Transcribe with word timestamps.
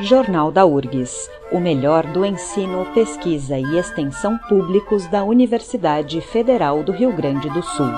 Jornal 0.00 0.52
da 0.52 0.64
URGS, 0.64 1.28
o 1.50 1.58
melhor 1.58 2.06
do 2.06 2.24
ensino, 2.24 2.86
pesquisa 2.94 3.58
e 3.58 3.76
extensão 3.76 4.38
públicos 4.48 5.08
da 5.08 5.24
Universidade 5.24 6.20
Federal 6.20 6.84
do 6.84 6.92
Rio 6.92 7.12
Grande 7.12 7.50
do 7.50 7.60
Sul. 7.60 7.90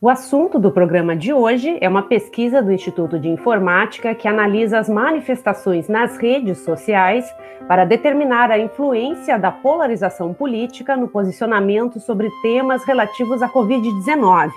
O 0.00 0.08
assunto 0.08 0.60
do 0.60 0.70
programa 0.70 1.16
de 1.16 1.32
hoje 1.32 1.76
é 1.80 1.88
uma 1.88 2.02
pesquisa 2.02 2.62
do 2.62 2.70
Instituto 2.70 3.18
de 3.18 3.28
Informática 3.28 4.14
que 4.14 4.28
analisa 4.28 4.78
as 4.78 4.88
manifestações 4.88 5.88
nas 5.88 6.16
redes 6.18 6.58
sociais 6.58 7.28
para 7.66 7.84
determinar 7.84 8.48
a 8.52 8.58
influência 8.60 9.36
da 9.36 9.50
polarização 9.50 10.32
política 10.32 10.96
no 10.96 11.08
posicionamento 11.08 11.98
sobre 11.98 12.30
temas 12.42 12.84
relativos 12.84 13.42
à 13.42 13.48
Covid-19. 13.48 14.52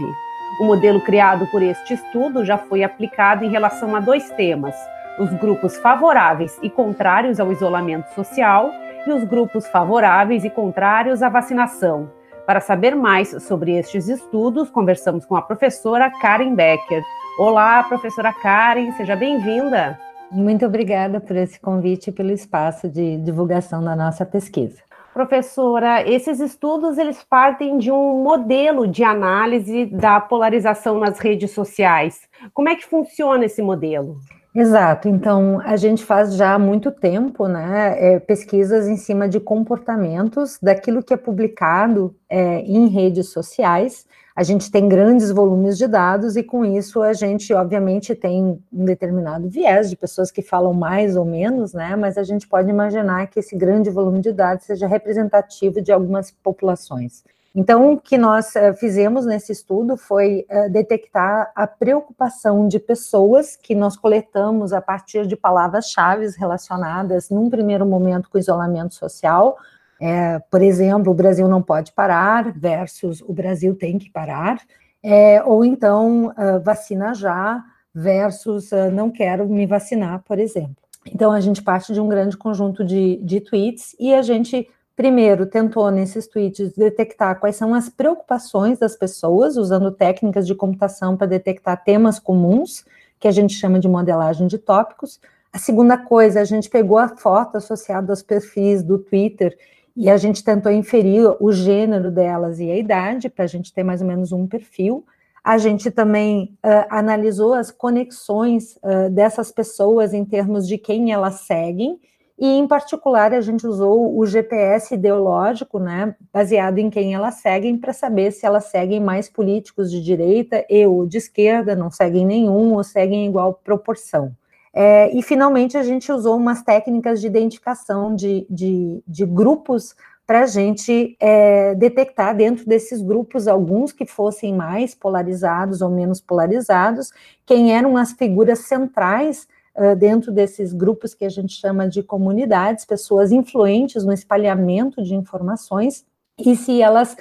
O 0.59 0.65
modelo 0.65 0.99
criado 1.01 1.47
por 1.47 1.61
este 1.61 1.93
estudo 1.93 2.43
já 2.43 2.57
foi 2.57 2.83
aplicado 2.83 3.45
em 3.45 3.49
relação 3.49 3.95
a 3.95 3.99
dois 3.99 4.29
temas: 4.31 4.75
os 5.17 5.31
grupos 5.33 5.77
favoráveis 5.77 6.57
e 6.61 6.69
contrários 6.69 7.39
ao 7.39 7.51
isolamento 7.51 8.13
social 8.13 8.71
e 9.07 9.11
os 9.11 9.23
grupos 9.23 9.67
favoráveis 9.67 10.43
e 10.43 10.49
contrários 10.49 11.23
à 11.23 11.29
vacinação. 11.29 12.11
Para 12.45 12.59
saber 12.59 12.95
mais 12.95 13.29
sobre 13.43 13.77
estes 13.77 14.07
estudos, 14.07 14.69
conversamos 14.69 15.25
com 15.25 15.35
a 15.35 15.41
professora 15.41 16.11
Karen 16.21 16.53
Becker. 16.53 17.01
Olá, 17.39 17.83
professora 17.83 18.33
Karen, 18.33 18.91
seja 18.93 19.15
bem-vinda. 19.15 19.97
Muito 20.31 20.65
obrigada 20.65 21.19
por 21.19 21.35
esse 21.35 21.59
convite 21.59 22.09
e 22.09 22.13
pelo 22.13 22.31
espaço 22.31 22.89
de 22.89 23.17
divulgação 23.17 23.83
da 23.83 23.95
nossa 23.95 24.25
pesquisa. 24.25 24.90
Professora, 25.21 26.01
esses 26.09 26.39
estudos 26.39 26.97
eles 26.97 27.23
partem 27.23 27.77
de 27.77 27.91
um 27.91 28.23
modelo 28.23 28.87
de 28.87 29.03
análise 29.03 29.85
da 29.85 30.19
polarização 30.19 30.97
nas 30.99 31.19
redes 31.19 31.51
sociais. 31.51 32.21
Como 32.55 32.67
é 32.67 32.75
que 32.75 32.87
funciona 32.87 33.45
esse 33.45 33.61
modelo? 33.61 34.17
Exato, 34.53 35.07
então 35.07 35.61
a 35.63 35.75
gente 35.75 36.03
faz 36.03 36.35
já 36.35 36.55
há 36.55 36.59
muito 36.59 36.91
tempo 36.91 37.47
né, 37.47 38.15
é, 38.15 38.19
pesquisas 38.19 38.87
em 38.87 38.97
cima 38.97 39.29
de 39.29 39.39
comportamentos 39.39 40.57
daquilo 40.59 41.03
que 41.03 41.13
é 41.13 41.17
publicado 41.17 42.15
é, 42.27 42.61
em 42.61 42.87
redes 42.87 43.29
sociais 43.29 44.07
a 44.35 44.43
gente 44.43 44.71
tem 44.71 44.87
grandes 44.87 45.29
volumes 45.31 45.77
de 45.77 45.87
dados 45.87 46.35
e 46.35 46.43
com 46.43 46.63
isso 46.63 47.01
a 47.01 47.13
gente, 47.13 47.53
obviamente, 47.53 48.15
tem 48.15 48.61
um 48.71 48.85
determinado 48.85 49.49
viés 49.49 49.89
de 49.89 49.95
pessoas 49.95 50.31
que 50.31 50.41
falam 50.41 50.73
mais 50.73 51.17
ou 51.17 51.25
menos, 51.25 51.73
né? 51.73 51.95
Mas 51.95 52.17
a 52.17 52.23
gente 52.23 52.47
pode 52.47 52.69
imaginar 52.69 53.27
que 53.27 53.39
esse 53.39 53.55
grande 53.55 53.89
volume 53.89 54.21
de 54.21 54.31
dados 54.31 54.65
seja 54.65 54.87
representativo 54.87 55.81
de 55.81 55.91
algumas 55.91 56.31
populações. 56.31 57.23
Então, 57.53 57.93
o 57.93 57.99
que 57.99 58.17
nós 58.17 58.53
uh, 58.55 58.73
fizemos 58.77 59.25
nesse 59.25 59.51
estudo 59.51 59.97
foi 59.97 60.45
uh, 60.49 60.69
detectar 60.69 61.51
a 61.53 61.67
preocupação 61.67 62.65
de 62.65 62.79
pessoas 62.79 63.57
que 63.57 63.75
nós 63.75 63.97
coletamos 63.97 64.71
a 64.71 64.79
partir 64.79 65.27
de 65.27 65.35
palavras-chave 65.35 66.29
relacionadas, 66.37 67.29
num 67.29 67.49
primeiro 67.49 67.85
momento, 67.85 68.29
com 68.29 68.37
isolamento 68.37 68.95
social, 68.95 69.57
é, 70.01 70.39
por 70.49 70.63
exemplo, 70.63 71.11
o 71.11 71.15
Brasil 71.15 71.47
não 71.47 71.61
pode 71.61 71.91
parar 71.91 72.51
versus 72.57 73.21
o 73.21 73.31
Brasil 73.31 73.75
tem 73.75 73.99
que 73.99 74.09
parar, 74.09 74.59
é, 75.03 75.43
ou 75.43 75.63
então 75.63 76.29
uh, 76.29 76.59
vacina 76.63 77.13
já 77.13 77.63
versus 77.93 78.71
uh, 78.71 78.89
não 78.91 79.11
quero 79.11 79.47
me 79.47 79.67
vacinar, 79.67 80.23
por 80.23 80.39
exemplo. 80.39 80.75
Então 81.05 81.31
a 81.31 81.39
gente 81.39 81.61
parte 81.61 81.93
de 81.93 82.01
um 82.01 82.09
grande 82.09 82.35
conjunto 82.35 82.83
de, 82.83 83.17
de 83.17 83.41
tweets 83.41 83.95
e 83.99 84.11
a 84.11 84.23
gente 84.23 84.67
primeiro 84.95 85.45
tentou 85.45 85.91
nesses 85.91 86.27
tweets 86.27 86.73
detectar 86.75 87.39
quais 87.39 87.55
são 87.55 87.75
as 87.75 87.87
preocupações 87.87 88.79
das 88.79 88.95
pessoas, 88.95 89.55
usando 89.55 89.91
técnicas 89.91 90.47
de 90.47 90.55
computação 90.55 91.15
para 91.15 91.27
detectar 91.27 91.83
temas 91.83 92.17
comuns, 92.17 92.83
que 93.19 93.27
a 93.27 93.31
gente 93.31 93.53
chama 93.53 93.79
de 93.79 93.87
modelagem 93.87 94.47
de 94.47 94.57
tópicos. 94.57 95.19
A 95.53 95.59
segunda 95.59 95.95
coisa, 95.95 96.41
a 96.41 96.43
gente 96.43 96.71
pegou 96.71 96.97
a 96.97 97.07
foto 97.07 97.57
associada 97.57 98.11
aos 98.11 98.23
perfis 98.23 98.81
do 98.81 98.97
Twitter 98.97 99.55
e 99.95 100.09
a 100.09 100.17
gente 100.17 100.43
tentou 100.43 100.71
inferir 100.71 101.35
o 101.39 101.51
gênero 101.51 102.11
delas 102.11 102.59
e 102.59 102.69
a 102.69 102.77
idade, 102.77 103.29
para 103.29 103.45
a 103.45 103.47
gente 103.47 103.73
ter 103.73 103.83
mais 103.83 104.01
ou 104.01 104.07
menos 104.07 104.31
um 104.31 104.47
perfil. 104.47 105.05
A 105.43 105.57
gente 105.57 105.89
também 105.89 106.55
uh, 106.63 106.85
analisou 106.89 107.53
as 107.53 107.71
conexões 107.71 108.77
uh, 108.77 109.09
dessas 109.09 109.51
pessoas 109.51 110.13
em 110.13 110.23
termos 110.23 110.67
de 110.67 110.77
quem 110.77 111.11
elas 111.11 111.41
seguem, 111.41 111.99
e 112.41 112.57
em 112.57 112.67
particular 112.67 113.33
a 113.33 113.41
gente 113.41 113.67
usou 113.67 114.17
o 114.17 114.25
GPS 114.25 114.95
ideológico, 114.95 115.77
né, 115.77 116.15
baseado 116.33 116.79
em 116.79 116.89
quem 116.89 117.13
elas 117.13 117.35
seguem, 117.35 117.77
para 117.77 117.93
saber 117.93 118.31
se 118.31 118.47
elas 118.47 118.65
seguem 118.65 118.99
mais 118.99 119.29
políticos 119.29 119.91
de 119.91 120.01
direita 120.01 120.65
e 120.67 120.83
ou 120.87 121.05
de 121.05 121.19
esquerda, 121.19 121.75
não 121.75 121.91
seguem 121.91 122.25
nenhum 122.25 122.73
ou 122.73 122.83
seguem 122.83 123.25
em 123.25 123.29
igual 123.29 123.53
proporção. 123.63 124.35
É, 124.73 125.15
e, 125.15 125.21
finalmente, 125.21 125.77
a 125.77 125.83
gente 125.83 126.11
usou 126.11 126.37
umas 126.37 126.63
técnicas 126.63 127.19
de 127.19 127.27
identificação 127.27 128.15
de, 128.15 128.45
de, 128.49 129.03
de 129.05 129.25
grupos 129.25 129.95
para 130.25 130.43
a 130.43 130.45
gente 130.45 131.17
é, 131.19 131.75
detectar 131.75 132.33
dentro 132.33 132.65
desses 132.65 133.01
grupos 133.01 133.49
alguns 133.49 133.91
que 133.91 134.05
fossem 134.05 134.55
mais 134.55 134.95
polarizados 134.95 135.81
ou 135.81 135.89
menos 135.89 136.21
polarizados, 136.21 137.11
quem 137.45 137.75
eram 137.75 137.97
as 137.97 138.13
figuras 138.13 138.59
centrais 138.59 139.45
uh, 139.75 139.93
dentro 139.93 140.31
desses 140.31 140.71
grupos 140.71 141.13
que 141.13 141.25
a 141.25 141.29
gente 141.29 141.53
chama 141.53 141.85
de 141.85 142.01
comunidades, 142.01 142.85
pessoas 142.85 143.33
influentes 143.33 144.05
no 144.05 144.13
espalhamento 144.13 145.03
de 145.03 145.15
informações, 145.15 146.05
e 146.37 146.55
se 146.55 146.81
elas 146.81 147.17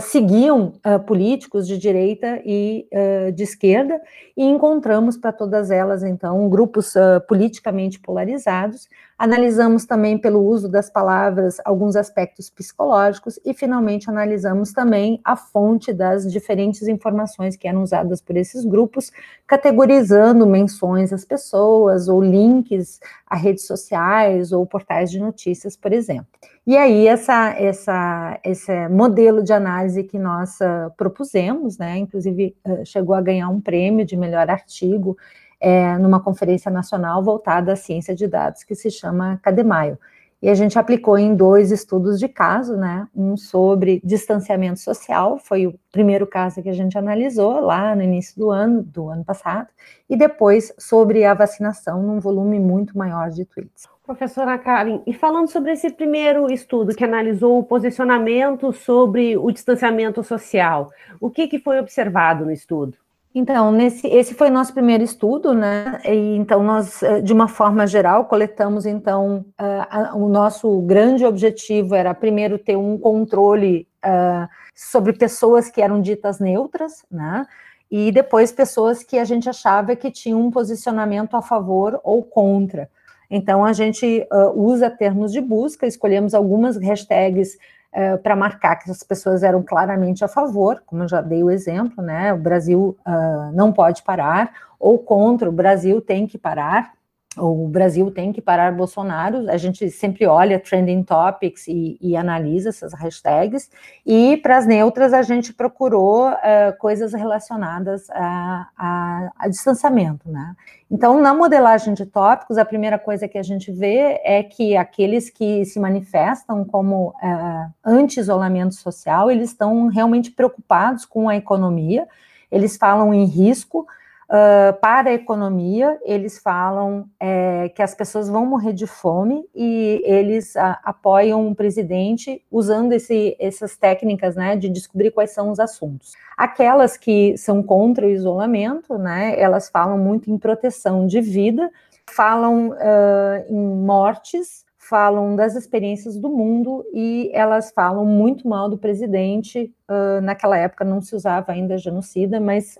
seguiam 0.00 0.74
uh, 0.84 1.00
políticos 1.00 1.66
de 1.66 1.78
direita 1.78 2.40
e 2.44 2.86
uh, 2.92 3.32
de 3.32 3.42
esquerda, 3.42 4.00
e 4.36 4.44
encontramos 4.44 5.16
para 5.16 5.32
todas 5.32 5.70
elas, 5.70 6.02
então, 6.02 6.48
grupos 6.48 6.94
politicamente 7.28 8.00
polarizados. 8.00 8.88
Analisamos 9.22 9.86
também, 9.86 10.18
pelo 10.18 10.44
uso 10.44 10.68
das 10.68 10.90
palavras, 10.90 11.58
alguns 11.64 11.94
aspectos 11.94 12.50
psicológicos, 12.50 13.38
e, 13.44 13.54
finalmente, 13.54 14.10
analisamos 14.10 14.72
também 14.72 15.20
a 15.22 15.36
fonte 15.36 15.92
das 15.92 16.28
diferentes 16.28 16.88
informações 16.88 17.54
que 17.54 17.68
eram 17.68 17.84
usadas 17.84 18.20
por 18.20 18.36
esses 18.36 18.64
grupos, 18.64 19.12
categorizando 19.46 20.44
menções 20.44 21.12
às 21.12 21.24
pessoas, 21.24 22.08
ou 22.08 22.20
links 22.20 22.98
a 23.24 23.36
redes 23.36 23.64
sociais, 23.64 24.50
ou 24.50 24.66
portais 24.66 25.08
de 25.08 25.20
notícias, 25.20 25.76
por 25.76 25.92
exemplo. 25.92 26.26
E 26.66 26.76
aí, 26.76 27.06
essa, 27.06 27.54
essa, 27.56 28.40
esse 28.44 28.88
modelo 28.88 29.40
de 29.44 29.52
análise 29.52 30.02
que 30.02 30.18
nós 30.18 30.58
uh, 30.60 30.90
propusemos, 30.96 31.78
né, 31.78 31.96
inclusive 31.96 32.56
uh, 32.66 32.84
chegou 32.84 33.14
a 33.14 33.20
ganhar 33.20 33.48
um 33.50 33.60
prêmio 33.60 34.04
de 34.04 34.16
melhor 34.16 34.50
artigo 34.50 35.16
é, 35.62 35.96
numa 35.96 36.18
conferência 36.18 36.70
nacional 36.70 37.22
voltada 37.22 37.72
à 37.72 37.76
ciência 37.76 38.14
de 38.16 38.26
dados, 38.26 38.64
que 38.64 38.74
se 38.74 38.90
chama 38.90 39.38
Cademaio. 39.40 39.96
E 40.42 40.48
a 40.48 40.54
gente 40.54 40.76
aplicou 40.76 41.16
em 41.16 41.36
dois 41.36 41.70
estudos 41.70 42.18
de 42.18 42.26
caso, 42.26 42.76
né? 42.76 43.06
Um 43.14 43.36
sobre 43.36 44.02
distanciamento 44.02 44.80
social, 44.80 45.38
foi 45.38 45.68
o 45.68 45.78
primeiro 45.92 46.26
caso 46.26 46.60
que 46.60 46.68
a 46.68 46.72
gente 46.72 46.98
analisou 46.98 47.60
lá 47.60 47.94
no 47.94 48.02
início 48.02 48.36
do 48.36 48.50
ano, 48.50 48.82
do 48.82 49.08
ano 49.08 49.24
passado, 49.24 49.68
e 50.10 50.16
depois 50.16 50.74
sobre 50.76 51.24
a 51.24 51.32
vacinação 51.32 52.02
num 52.02 52.18
volume 52.18 52.58
muito 52.58 52.98
maior 52.98 53.30
de 53.30 53.44
tweets. 53.44 53.86
Professora 54.04 54.58
Karen, 54.58 55.00
e 55.06 55.14
falando 55.14 55.48
sobre 55.48 55.70
esse 55.70 55.88
primeiro 55.88 56.52
estudo 56.52 56.92
que 56.92 57.04
analisou 57.04 57.60
o 57.60 57.64
posicionamento 57.64 58.72
sobre 58.72 59.36
o 59.36 59.48
distanciamento 59.52 60.24
social, 60.24 60.90
o 61.20 61.30
que, 61.30 61.46
que 61.46 61.60
foi 61.60 61.78
observado 61.78 62.44
no 62.44 62.50
estudo? 62.50 62.98
Então, 63.34 63.72
nesse, 63.72 64.06
esse 64.08 64.34
foi 64.34 64.50
nosso 64.50 64.74
primeiro 64.74 65.02
estudo, 65.02 65.54
né? 65.54 66.00
E, 66.04 66.36
então, 66.36 66.62
nós, 66.62 67.02
eh, 67.02 67.22
de 67.22 67.32
uma 67.32 67.48
forma 67.48 67.86
geral, 67.86 68.26
coletamos, 68.26 68.84
então, 68.84 69.46
uh, 69.58 70.18
o 70.18 70.28
nosso 70.28 70.82
grande 70.82 71.24
objetivo 71.24 71.94
era, 71.94 72.12
primeiro, 72.12 72.58
ter 72.58 72.76
um 72.76 72.98
controle 72.98 73.88
uh, 74.04 74.46
sobre 74.74 75.14
pessoas 75.14 75.70
que 75.70 75.80
eram 75.80 76.02
ditas 76.02 76.38
neutras, 76.40 77.06
né? 77.10 77.46
E 77.90 78.12
depois 78.12 78.52
pessoas 78.52 79.02
que 79.02 79.18
a 79.18 79.24
gente 79.24 79.48
achava 79.48 79.96
que 79.96 80.10
tinham 80.10 80.40
um 80.40 80.50
posicionamento 80.50 81.34
a 81.34 81.40
favor 81.40 81.98
ou 82.04 82.22
contra. 82.22 82.90
Então, 83.30 83.64
a 83.64 83.72
gente 83.72 84.26
uh, 84.30 84.50
usa 84.54 84.90
termos 84.90 85.32
de 85.32 85.40
busca, 85.40 85.86
escolhemos 85.86 86.34
algumas 86.34 86.76
hashtags 86.76 87.56
uh, 87.94 88.18
para 88.18 88.36
marcar 88.36 88.76
que 88.76 88.90
as 88.90 89.02
pessoas 89.02 89.42
eram 89.42 89.62
claramente 89.62 90.24
a 90.24 90.28
favor, 90.28 90.82
como 90.86 91.02
eu 91.02 91.08
já 91.08 91.20
dei 91.20 91.42
o 91.42 91.50
exemplo, 91.50 92.02
né? 92.02 92.32
O 92.32 92.38
Brasil 92.38 92.96
uh, 93.06 93.52
não 93.54 93.72
pode 93.72 94.02
parar, 94.02 94.52
ou 94.78 94.98
contra, 94.98 95.48
o 95.48 95.52
Brasil 95.52 96.00
tem 96.00 96.26
que 96.26 96.36
parar 96.36 96.92
o 97.36 97.66
Brasil 97.66 98.10
tem 98.10 98.30
que 98.30 98.42
parar 98.42 98.72
Bolsonaro, 98.72 99.50
a 99.50 99.56
gente 99.56 99.88
sempre 99.90 100.26
olha 100.26 100.60
trending 100.60 101.02
topics 101.02 101.66
e, 101.66 101.96
e 102.00 102.14
analisa 102.14 102.68
essas 102.68 102.92
hashtags, 102.92 103.70
e 104.04 104.36
para 104.36 104.58
as 104.58 104.66
neutras 104.66 105.14
a 105.14 105.22
gente 105.22 105.52
procurou 105.52 106.28
uh, 106.28 106.36
coisas 106.78 107.14
relacionadas 107.14 108.08
a, 108.10 108.68
a, 108.76 109.30
a, 109.38 109.48
distanciamento, 109.48 110.30
né? 110.30 110.54
Então, 110.90 111.22
na 111.22 111.32
modelagem 111.32 111.94
de 111.94 112.04
tópicos, 112.04 112.58
a 112.58 112.66
primeira 112.66 112.98
coisa 112.98 113.26
que 113.26 113.38
a 113.38 113.42
gente 113.42 113.72
vê 113.72 114.20
é 114.22 114.42
que 114.42 114.76
aqueles 114.76 115.30
que 115.30 115.64
se 115.64 115.80
manifestam 115.80 116.66
como 116.66 117.14
uh, 117.22 117.72
anti-isolamento 117.82 118.74
social, 118.74 119.30
eles 119.30 119.50
estão 119.50 119.86
realmente 119.86 120.30
preocupados 120.30 121.06
com 121.06 121.30
a 121.30 121.36
economia, 121.36 122.06
eles 122.50 122.76
falam 122.76 123.14
em 123.14 123.24
risco, 123.24 123.86
Uh, 124.32 124.72
para 124.80 125.10
a 125.10 125.12
economia, 125.12 126.00
eles 126.02 126.38
falam 126.38 127.04
é, 127.20 127.68
que 127.68 127.82
as 127.82 127.94
pessoas 127.94 128.30
vão 128.30 128.46
morrer 128.46 128.72
de 128.72 128.86
fome 128.86 129.44
e 129.54 130.00
eles 130.06 130.56
a, 130.56 130.80
apoiam 130.82 131.46
o 131.48 131.54
presidente 131.54 132.42
usando 132.50 132.94
esse, 132.94 133.36
essas 133.38 133.76
técnicas 133.76 134.34
né, 134.34 134.56
de 134.56 134.70
descobrir 134.70 135.10
quais 135.10 135.32
são 135.32 135.50
os 135.50 135.60
assuntos. 135.60 136.12
Aquelas 136.34 136.96
que 136.96 137.36
são 137.36 137.62
contra 137.62 138.06
o 138.06 138.08
isolamento, 138.10 138.96
né, 138.96 139.38
elas 139.38 139.68
falam 139.68 139.98
muito 139.98 140.30
em 140.30 140.38
proteção 140.38 141.06
de 141.06 141.20
vida, 141.20 141.70
falam 142.08 142.70
uh, 142.70 143.44
em 143.50 143.84
mortes, 143.84 144.64
falam 144.78 145.36
das 145.36 145.54
experiências 145.54 146.16
do 146.16 146.30
mundo 146.30 146.82
e 146.94 147.30
elas 147.34 147.70
falam 147.70 148.06
muito 148.06 148.48
mal 148.48 148.70
do 148.70 148.78
presidente. 148.78 149.70
Uh, 149.86 150.22
naquela 150.22 150.56
época 150.56 150.86
não 150.86 151.02
se 151.02 151.14
usava 151.14 151.52
ainda 151.52 151.76
genocida, 151.76 152.40
mas 152.40 152.78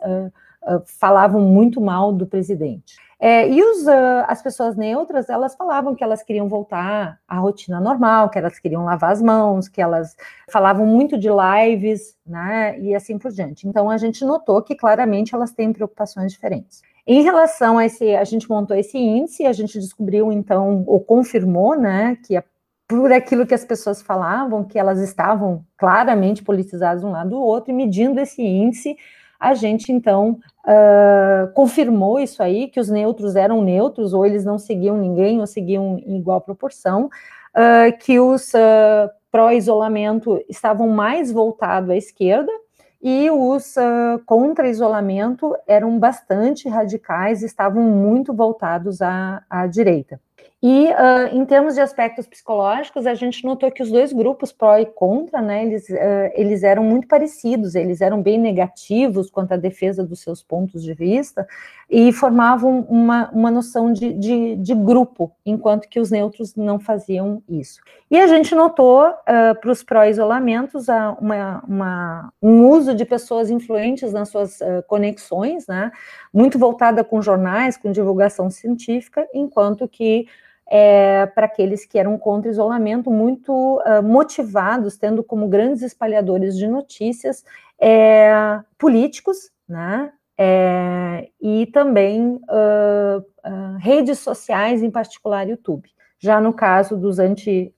falavam 0.86 1.40
muito 1.40 1.80
mal 1.80 2.12
do 2.12 2.26
presidente. 2.26 2.94
É, 3.24 3.48
e 3.48 3.62
os, 3.62 3.86
uh, 3.86 4.24
as 4.26 4.42
pessoas 4.42 4.74
neutras, 4.74 5.28
elas 5.28 5.54
falavam 5.54 5.94
que 5.94 6.02
elas 6.02 6.24
queriam 6.24 6.48
voltar 6.48 7.20
à 7.28 7.38
rotina 7.38 7.80
normal, 7.80 8.28
que 8.28 8.36
elas 8.36 8.58
queriam 8.58 8.84
lavar 8.84 9.12
as 9.12 9.22
mãos, 9.22 9.68
que 9.68 9.80
elas 9.80 10.16
falavam 10.50 10.84
muito 10.84 11.16
de 11.16 11.28
lives, 11.28 12.16
né, 12.26 12.76
e 12.80 12.92
assim 12.96 13.18
por 13.18 13.30
diante. 13.30 13.68
Então, 13.68 13.88
a 13.88 13.96
gente 13.96 14.24
notou 14.24 14.60
que 14.60 14.74
claramente 14.74 15.36
elas 15.36 15.52
têm 15.52 15.72
preocupações 15.72 16.32
diferentes. 16.32 16.82
Em 17.06 17.22
relação 17.22 17.78
a 17.78 17.86
esse, 17.86 18.12
a 18.16 18.24
gente 18.24 18.50
montou 18.50 18.76
esse 18.76 18.98
índice, 18.98 19.46
a 19.46 19.52
gente 19.52 19.78
descobriu, 19.78 20.32
então, 20.32 20.82
ou 20.88 20.98
confirmou, 20.98 21.78
né, 21.78 22.18
que 22.26 22.36
a 22.36 22.42
por 22.88 23.10
aquilo 23.10 23.46
que 23.46 23.54
as 23.54 23.64
pessoas 23.64 24.02
falavam, 24.02 24.64
que 24.64 24.78
elas 24.78 25.00
estavam 25.00 25.64
claramente 25.78 26.42
politizadas 26.42 27.02
um 27.02 27.10
lado 27.10 27.30
do 27.30 27.40
outro, 27.40 27.70
e 27.70 27.74
medindo 27.74 28.20
esse 28.20 28.42
índice, 28.42 28.96
a 29.42 29.54
gente 29.54 29.90
então 29.90 30.38
uh, 30.64 31.52
confirmou 31.52 32.20
isso 32.20 32.40
aí, 32.40 32.68
que 32.68 32.78
os 32.78 32.88
neutros 32.88 33.34
eram 33.34 33.60
neutros, 33.60 34.14
ou 34.14 34.24
eles 34.24 34.44
não 34.44 34.56
seguiam 34.56 34.96
ninguém, 34.96 35.40
ou 35.40 35.46
seguiam 35.48 35.98
em 36.06 36.16
igual 36.16 36.40
proporção, 36.40 37.06
uh, 37.06 37.98
que 37.98 38.20
os 38.20 38.54
uh, 38.54 39.10
pró-isolamento 39.32 40.40
estavam 40.48 40.86
mais 40.86 41.32
voltados 41.32 41.90
à 41.90 41.96
esquerda, 41.96 42.52
e 43.04 43.28
os 43.32 43.74
contra-isolamento 44.26 45.56
eram 45.66 45.98
bastante 45.98 46.68
radicais, 46.68 47.42
estavam 47.42 47.82
muito 47.82 48.32
voltados 48.32 49.02
à, 49.02 49.42
à 49.50 49.66
direita. 49.66 50.20
E 50.64 50.86
uh, 50.90 51.36
em 51.36 51.44
termos 51.44 51.74
de 51.74 51.80
aspectos 51.80 52.24
psicológicos, 52.24 53.04
a 53.04 53.14
gente 53.14 53.44
notou 53.44 53.68
que 53.68 53.82
os 53.82 53.90
dois 53.90 54.12
grupos, 54.12 54.52
pró 54.52 54.78
e 54.78 54.86
contra, 54.86 55.40
né, 55.40 55.64
eles, 55.64 55.88
uh, 55.88 56.30
eles 56.34 56.62
eram 56.62 56.84
muito 56.84 57.08
parecidos, 57.08 57.74
eles 57.74 58.00
eram 58.00 58.22
bem 58.22 58.38
negativos 58.38 59.28
quanto 59.28 59.54
à 59.54 59.56
defesa 59.56 60.04
dos 60.04 60.20
seus 60.20 60.40
pontos 60.40 60.84
de 60.84 60.94
vista 60.94 61.48
e 61.90 62.12
formavam 62.12 62.86
uma, 62.88 63.28
uma 63.32 63.50
noção 63.50 63.92
de, 63.92 64.12
de, 64.12 64.54
de 64.54 64.72
grupo, 64.72 65.32
enquanto 65.44 65.88
que 65.88 65.98
os 65.98 66.12
neutros 66.12 66.54
não 66.54 66.78
faziam 66.78 67.42
isso. 67.48 67.80
E 68.08 68.16
a 68.20 68.28
gente 68.28 68.54
notou 68.54 69.08
uh, 69.08 69.60
para 69.60 69.70
os 69.70 69.82
pró-isolamentos 69.82 70.86
uma, 71.18 71.64
uma, 71.66 72.32
um 72.40 72.68
uso 72.68 72.94
de 72.94 73.04
pessoas 73.04 73.50
influentes 73.50 74.12
nas 74.12 74.28
suas 74.28 74.60
conexões, 74.86 75.66
né, 75.66 75.90
muito 76.32 76.56
voltada 76.56 77.02
com 77.02 77.20
jornais, 77.20 77.76
com 77.76 77.90
divulgação 77.90 78.48
científica, 78.48 79.26
enquanto 79.34 79.88
que 79.88 80.28
é, 80.70 81.26
para 81.26 81.46
aqueles 81.46 81.84
que 81.84 81.98
eram 81.98 82.16
contra 82.16 82.50
isolamento, 82.50 83.10
muito 83.10 83.52
uh, 83.52 84.02
motivados, 84.02 84.96
tendo 84.96 85.22
como 85.22 85.48
grandes 85.48 85.82
espalhadores 85.82 86.56
de 86.56 86.66
notícias 86.66 87.44
é, 87.80 88.60
políticos, 88.78 89.50
né? 89.68 90.12
É, 90.38 91.28
e 91.40 91.66
também 91.66 92.40
uh, 92.48 93.18
uh, 93.18 93.76
redes 93.78 94.18
sociais, 94.18 94.82
em 94.82 94.90
particular 94.90 95.48
YouTube. 95.48 95.88
Já 96.18 96.40
no 96.40 96.52
caso 96.52 96.96
dos 96.96 97.18
anti, 97.18 97.74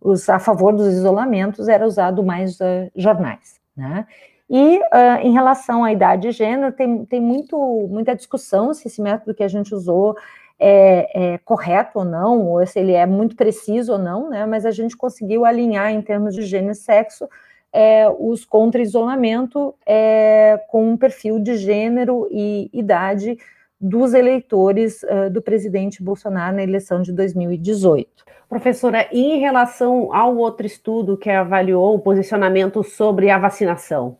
os 0.00 0.28
a 0.30 0.38
favor 0.38 0.74
dos 0.74 0.88
isolamentos, 0.88 1.68
era 1.68 1.86
usado 1.86 2.24
mais 2.24 2.58
jornais, 2.96 3.60
né? 3.76 4.06
E 4.48 4.78
uh, 4.78 5.18
em 5.22 5.32
relação 5.32 5.82
à 5.82 5.92
idade 5.92 6.28
e 6.28 6.32
gênero, 6.32 6.72
tem, 6.72 7.04
tem 7.04 7.20
muito, 7.20 7.56
muita 7.90 8.14
discussão 8.14 8.72
se 8.72 8.86
esse 8.86 9.02
método 9.02 9.34
que 9.34 9.42
a 9.42 9.48
gente 9.48 9.74
usou 9.74 10.16
é, 10.58 11.34
é, 11.34 11.38
correto 11.38 11.98
ou 11.98 12.04
não, 12.04 12.46
ou 12.46 12.66
se 12.66 12.78
ele 12.78 12.92
é 12.92 13.06
muito 13.06 13.36
preciso 13.36 13.92
ou 13.92 13.98
não, 13.98 14.30
né? 14.30 14.46
Mas 14.46 14.64
a 14.64 14.70
gente 14.70 14.96
conseguiu 14.96 15.44
alinhar 15.44 15.90
em 15.90 16.00
termos 16.00 16.34
de 16.34 16.42
gênero 16.42 16.72
e 16.72 16.74
sexo 16.74 17.28
é, 17.72 18.08
os 18.18 18.44
contra-isolamento 18.44 19.74
é, 19.84 20.58
com 20.68 20.88
um 20.90 20.96
perfil 20.96 21.38
de 21.38 21.56
gênero 21.56 22.26
e 22.30 22.70
idade 22.72 23.36
dos 23.78 24.14
eleitores 24.14 25.02
uh, 25.02 25.30
do 25.30 25.42
presidente 25.42 26.02
Bolsonaro 26.02 26.56
na 26.56 26.62
eleição 26.62 27.02
de 27.02 27.12
2018. 27.12 28.24
Professora, 28.48 29.06
e 29.12 29.20
em 29.20 29.40
relação 29.40 30.14
ao 30.14 30.36
outro 30.36 30.66
estudo 30.66 31.16
que 31.16 31.28
avaliou 31.28 31.94
o 31.94 31.98
posicionamento 31.98 32.82
sobre 32.82 33.28
a 33.28 33.38
vacinação? 33.38 34.16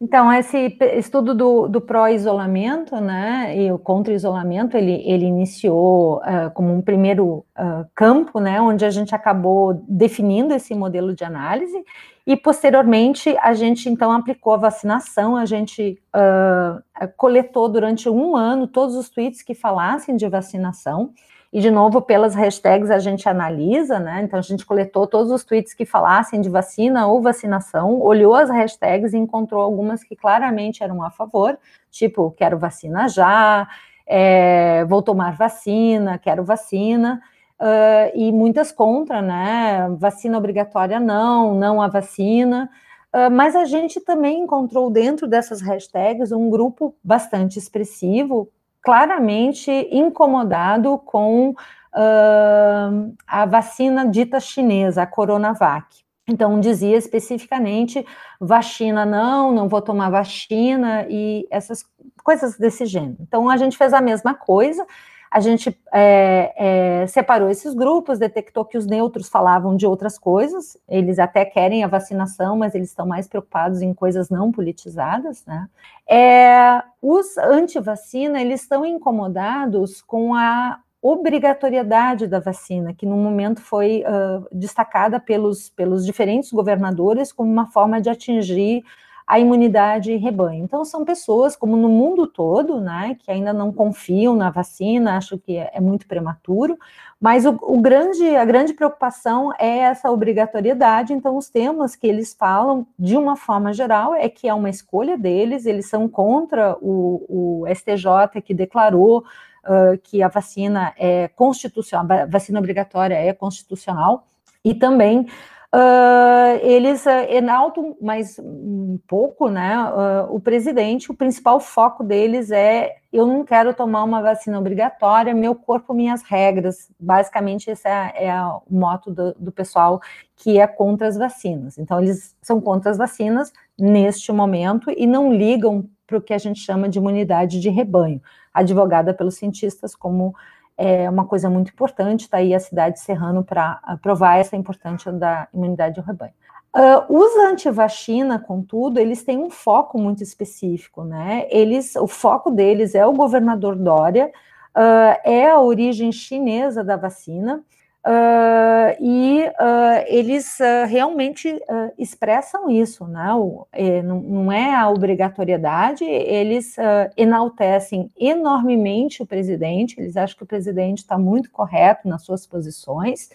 Então, 0.00 0.32
esse 0.32 0.76
estudo 0.98 1.34
do, 1.34 1.68
do 1.68 1.80
pró-isolamento, 1.80 2.96
né, 2.96 3.56
e 3.56 3.72
o 3.72 3.78
contra-isolamento, 3.78 4.76
ele, 4.76 5.02
ele 5.06 5.24
iniciou 5.24 6.16
uh, 6.18 6.50
como 6.52 6.74
um 6.74 6.82
primeiro 6.82 7.46
uh, 7.56 7.86
campo, 7.94 8.40
né, 8.40 8.60
onde 8.60 8.84
a 8.84 8.90
gente 8.90 9.14
acabou 9.14 9.84
definindo 9.88 10.52
esse 10.52 10.74
modelo 10.74 11.14
de 11.14 11.24
análise, 11.24 11.82
e 12.26 12.36
posteriormente 12.36 13.36
a 13.40 13.54
gente, 13.54 13.88
então, 13.88 14.10
aplicou 14.10 14.54
a 14.54 14.58
vacinação, 14.58 15.36
a 15.36 15.44
gente 15.44 15.98
uh, 16.14 17.08
coletou 17.16 17.68
durante 17.68 18.08
um 18.08 18.34
ano 18.34 18.66
todos 18.66 18.96
os 18.96 19.08
tweets 19.08 19.42
que 19.42 19.54
falassem 19.54 20.16
de 20.16 20.28
vacinação, 20.28 21.12
e, 21.54 21.60
de 21.60 21.70
novo, 21.70 22.02
pelas 22.02 22.34
hashtags 22.34 22.90
a 22.90 22.98
gente 22.98 23.28
analisa, 23.28 24.00
né? 24.00 24.22
Então, 24.24 24.40
a 24.40 24.42
gente 24.42 24.66
coletou 24.66 25.06
todos 25.06 25.30
os 25.30 25.44
tweets 25.44 25.72
que 25.72 25.86
falassem 25.86 26.40
de 26.40 26.48
vacina 26.48 27.06
ou 27.06 27.22
vacinação, 27.22 28.00
olhou 28.00 28.34
as 28.34 28.50
hashtags 28.50 29.14
e 29.14 29.18
encontrou 29.18 29.62
algumas 29.62 30.02
que 30.02 30.16
claramente 30.16 30.82
eram 30.82 31.00
a 31.00 31.10
favor, 31.10 31.56
tipo, 31.92 32.32
quero 32.32 32.58
vacina 32.58 33.08
já, 33.08 33.68
é, 34.04 34.84
vou 34.86 35.00
tomar 35.00 35.36
vacina, 35.36 36.18
quero 36.18 36.42
vacina, 36.42 37.22
uh, 37.60 38.10
e 38.16 38.32
muitas 38.32 38.72
contra, 38.72 39.22
né? 39.22 39.88
Vacina 39.96 40.36
obrigatória 40.36 40.98
não, 40.98 41.54
não 41.54 41.80
a 41.80 41.86
vacina. 41.86 42.68
Uh, 43.14 43.30
mas 43.30 43.54
a 43.54 43.64
gente 43.64 44.00
também 44.00 44.40
encontrou 44.40 44.90
dentro 44.90 45.28
dessas 45.28 45.60
hashtags 45.60 46.32
um 46.32 46.50
grupo 46.50 46.96
bastante 47.02 47.60
expressivo, 47.60 48.50
claramente 48.84 49.70
incomodado 49.90 50.98
com 50.98 51.50
uh, 51.50 53.14
a 53.26 53.46
vacina 53.46 54.06
dita 54.06 54.38
chinesa, 54.38 55.02
a 55.02 55.06
Coronavac. 55.06 56.04
Então, 56.28 56.58
dizia 56.60 56.96
especificamente 56.96 58.06
vacina 58.40 59.04
não, 59.04 59.52
não 59.52 59.68
vou 59.68 59.82
tomar 59.82 60.10
vacina 60.10 61.06
e 61.08 61.46
essas 61.50 61.84
coisas 62.22 62.56
desse 62.56 62.86
gênero. 62.86 63.16
Então, 63.20 63.48
a 63.48 63.56
gente 63.56 63.76
fez 63.76 63.92
a 63.92 64.00
mesma 64.00 64.34
coisa, 64.34 64.86
a 65.34 65.40
gente 65.40 65.76
é, 65.92 66.54
é, 67.02 67.06
separou 67.08 67.50
esses 67.50 67.74
grupos, 67.74 68.20
detectou 68.20 68.64
que 68.64 68.78
os 68.78 68.86
neutros 68.86 69.28
falavam 69.28 69.74
de 69.74 69.84
outras 69.84 70.16
coisas, 70.16 70.78
eles 70.88 71.18
até 71.18 71.44
querem 71.44 71.82
a 71.82 71.88
vacinação, 71.88 72.56
mas 72.56 72.72
eles 72.72 72.90
estão 72.90 73.04
mais 73.04 73.26
preocupados 73.26 73.82
em 73.82 73.92
coisas 73.92 74.30
não 74.30 74.52
politizadas, 74.52 75.44
né? 75.44 75.68
É, 76.08 76.80
os 77.02 77.36
anti-vacina, 77.36 78.40
eles 78.40 78.62
estão 78.62 78.86
incomodados 78.86 80.00
com 80.00 80.36
a 80.36 80.78
obrigatoriedade 81.02 82.28
da 82.28 82.38
vacina, 82.38 82.94
que 82.94 83.04
no 83.04 83.16
momento 83.16 83.60
foi 83.60 84.04
uh, 84.06 84.46
destacada 84.52 85.18
pelos, 85.18 85.68
pelos 85.68 86.06
diferentes 86.06 86.52
governadores 86.52 87.32
como 87.32 87.50
uma 87.50 87.66
forma 87.72 88.00
de 88.00 88.08
atingir 88.08 88.84
a 89.26 89.38
imunidade 89.38 90.14
rebanho. 90.16 90.64
Então, 90.64 90.84
são 90.84 91.04
pessoas, 91.04 91.56
como 91.56 91.76
no 91.76 91.88
mundo 91.88 92.26
todo, 92.26 92.80
né, 92.80 93.16
que 93.18 93.30
ainda 93.30 93.52
não 93.52 93.72
confiam 93.72 94.36
na 94.36 94.50
vacina, 94.50 95.16
acham 95.16 95.38
que 95.38 95.56
é, 95.56 95.70
é 95.72 95.80
muito 95.80 96.06
prematuro, 96.06 96.78
mas 97.18 97.46
o, 97.46 97.58
o, 97.62 97.80
grande, 97.80 98.36
a 98.36 98.44
grande 98.44 98.74
preocupação 98.74 99.50
é 99.58 99.78
essa 99.78 100.10
obrigatoriedade. 100.10 101.14
Então, 101.14 101.38
os 101.38 101.48
temas 101.48 101.96
que 101.96 102.06
eles 102.06 102.34
falam, 102.34 102.86
de 102.98 103.16
uma 103.16 103.34
forma 103.34 103.72
geral, 103.72 104.14
é 104.14 104.28
que 104.28 104.46
é 104.46 104.52
uma 104.52 104.68
escolha 104.68 105.16
deles, 105.16 105.64
eles 105.64 105.86
são 105.86 106.06
contra 106.06 106.76
o, 106.82 107.62
o 107.64 107.74
STJ 107.74 108.42
que 108.44 108.52
declarou 108.52 109.20
uh, 109.64 109.98
que 110.02 110.22
a 110.22 110.28
vacina 110.28 110.92
é 110.98 111.28
constitucional, 111.28 112.20
a 112.20 112.26
vacina 112.26 112.58
obrigatória 112.58 113.14
é 113.14 113.32
constitucional, 113.32 114.26
e 114.62 114.74
também 114.74 115.26
Uh, 115.74 116.56
eles 116.62 117.04
uh, 117.04 117.26
enaltam 117.28 117.96
mais 118.00 118.38
um 118.38 118.96
pouco, 119.08 119.48
né, 119.48 119.76
uh, 119.76 120.32
o 120.32 120.38
presidente, 120.38 121.10
o 121.10 121.14
principal 121.14 121.58
foco 121.58 122.04
deles 122.04 122.52
é, 122.52 122.94
eu 123.12 123.26
não 123.26 123.44
quero 123.44 123.74
tomar 123.74 124.04
uma 124.04 124.22
vacina 124.22 124.56
obrigatória, 124.56 125.34
meu 125.34 125.52
corpo, 125.52 125.92
minhas 125.92 126.22
regras, 126.22 126.88
basicamente 127.00 127.70
esse 127.70 127.88
é, 127.88 128.26
é 128.26 128.40
o 128.40 128.62
moto 128.70 129.10
do, 129.10 129.34
do, 129.34 129.50
pessoal 129.50 130.00
que 130.36 130.60
é 130.60 130.66
contra 130.68 131.08
as 131.08 131.16
vacinas, 131.16 131.76
então 131.76 132.00
eles 132.00 132.36
são 132.40 132.60
contra 132.60 132.92
as 132.92 132.96
vacinas 132.96 133.52
neste 133.76 134.30
momento 134.30 134.92
e 134.96 135.08
não 135.08 135.32
ligam 135.32 135.88
para 136.06 136.18
o 136.18 136.22
que 136.22 136.34
a 136.34 136.38
gente 136.38 136.60
chama 136.60 136.88
de 136.88 137.00
imunidade 137.00 137.58
de 137.58 137.68
rebanho, 137.68 138.22
advogada 138.52 139.12
pelos 139.12 139.34
cientistas 139.34 139.96
como 139.96 140.36
é 140.76 141.08
uma 141.08 141.24
coisa 141.24 141.48
muito 141.48 141.70
importante, 141.72 142.22
está 142.22 142.38
aí 142.38 142.54
a 142.54 142.60
cidade 142.60 143.00
Serrano 143.00 143.44
para 143.44 143.80
provar 144.02 144.38
essa 144.38 144.56
importância 144.56 145.12
da 145.12 145.48
imunidade 145.52 145.94
do 145.94 146.02
rebanho. 146.06 146.32
Uh, 146.76 147.04
os 147.08 147.36
anti-vacina, 147.36 148.36
contudo, 148.36 148.98
eles 148.98 149.22
têm 149.22 149.38
um 149.38 149.48
foco 149.48 149.96
muito 149.96 150.24
específico, 150.24 151.04
né? 151.04 151.46
Eles, 151.48 151.94
o 151.94 152.08
foco 152.08 152.50
deles 152.50 152.96
é 152.96 153.06
o 153.06 153.12
governador 153.12 153.76
Dória, 153.76 154.32
uh, 154.76 155.20
é 155.22 155.48
a 155.48 155.60
origem 155.60 156.10
chinesa 156.10 156.82
da 156.82 156.96
vacina, 156.96 157.62
Uh, 158.06 158.92
e 159.00 159.46
uh, 159.48 160.04
eles 160.08 160.60
uh, 160.60 160.86
realmente 160.86 161.58
expressam 161.96 162.68
isso, 162.68 163.06
né? 163.06 163.32
O, 163.32 163.66
é, 163.72 164.02
não, 164.02 164.20
não, 164.20 164.52
é 164.52 164.74
a 164.74 164.90
obrigatoriedade, 164.90 166.04
eles 166.04 166.76
enaltecem 167.16 168.10
enormemente 168.18 169.22
o 169.22 169.26
presidente, 169.26 169.98
eles 169.98 170.18
acham 170.18 170.36
que 170.36 170.42
o 170.42 170.46
presidente 170.46 170.98
está 170.98 171.16
muito 171.16 171.50
correto 171.50 172.06
nas 172.06 172.24
suas 172.24 172.46
posições, 172.46 173.30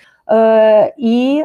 e 0.98 1.44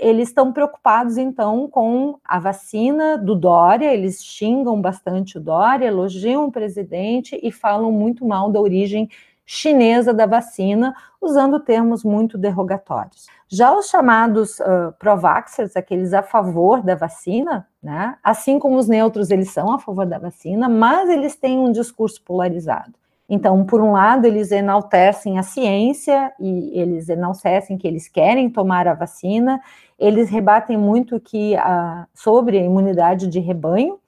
eles 0.00 0.28
estão 0.28 0.52
preocupados, 0.52 1.16
então, 1.16 1.68
com 1.68 2.18
a 2.24 2.38
vacina 2.38 3.16
do 3.16 3.34
Dória, 3.34 3.92
eles 3.92 4.24
xingam 4.24 4.80
bastante 4.80 5.38
o 5.38 5.40
Dória, 5.40 5.86
elogiam 5.86 6.46
o 6.46 6.52
presidente 6.52 7.38
e 7.42 7.52
falam 7.52 7.92
muito 7.92 8.26
mal 8.26 8.50
da 8.50 8.60
origem 8.60 9.08
chinesa 9.46 10.12
da 10.12 10.26
vacina, 10.26 10.94
usando 11.22 11.60
termos 11.60 12.02
muito 12.02 12.36
derrogatórios. 12.36 13.26
Já 13.48 13.72
os 13.72 13.88
chamados 13.88 14.58
uh, 14.58 14.92
pro-vaxxers, 14.98 15.76
aqueles 15.76 16.12
a 16.12 16.22
favor 16.22 16.82
da 16.82 16.96
vacina, 16.96 17.66
né, 17.80 18.16
assim 18.22 18.58
como 18.58 18.76
os 18.76 18.88
neutros, 18.88 19.30
eles 19.30 19.50
são 19.50 19.72
a 19.72 19.78
favor 19.78 20.04
da 20.04 20.18
vacina, 20.18 20.68
mas 20.68 21.08
eles 21.08 21.36
têm 21.36 21.58
um 21.58 21.70
discurso 21.70 22.20
polarizado. 22.22 22.92
Então, 23.28 23.64
por 23.64 23.80
um 23.80 23.92
lado, 23.92 24.24
eles 24.24 24.52
enaltecem 24.52 25.38
a 25.38 25.42
ciência 25.42 26.32
e 26.38 26.78
eles 26.78 27.08
enaltecem 27.08 27.76
que 27.76 27.86
eles 27.86 28.08
querem 28.08 28.48
tomar 28.48 28.86
a 28.86 28.94
vacina, 28.94 29.60
eles 29.98 30.28
rebatem 30.28 30.76
muito 30.76 31.18
que 31.18 31.54
uh, 31.56 32.06
sobre 32.14 32.58
a 32.58 32.62
imunidade 32.62 33.26
de 33.26 33.40
rebanho, 33.40 33.98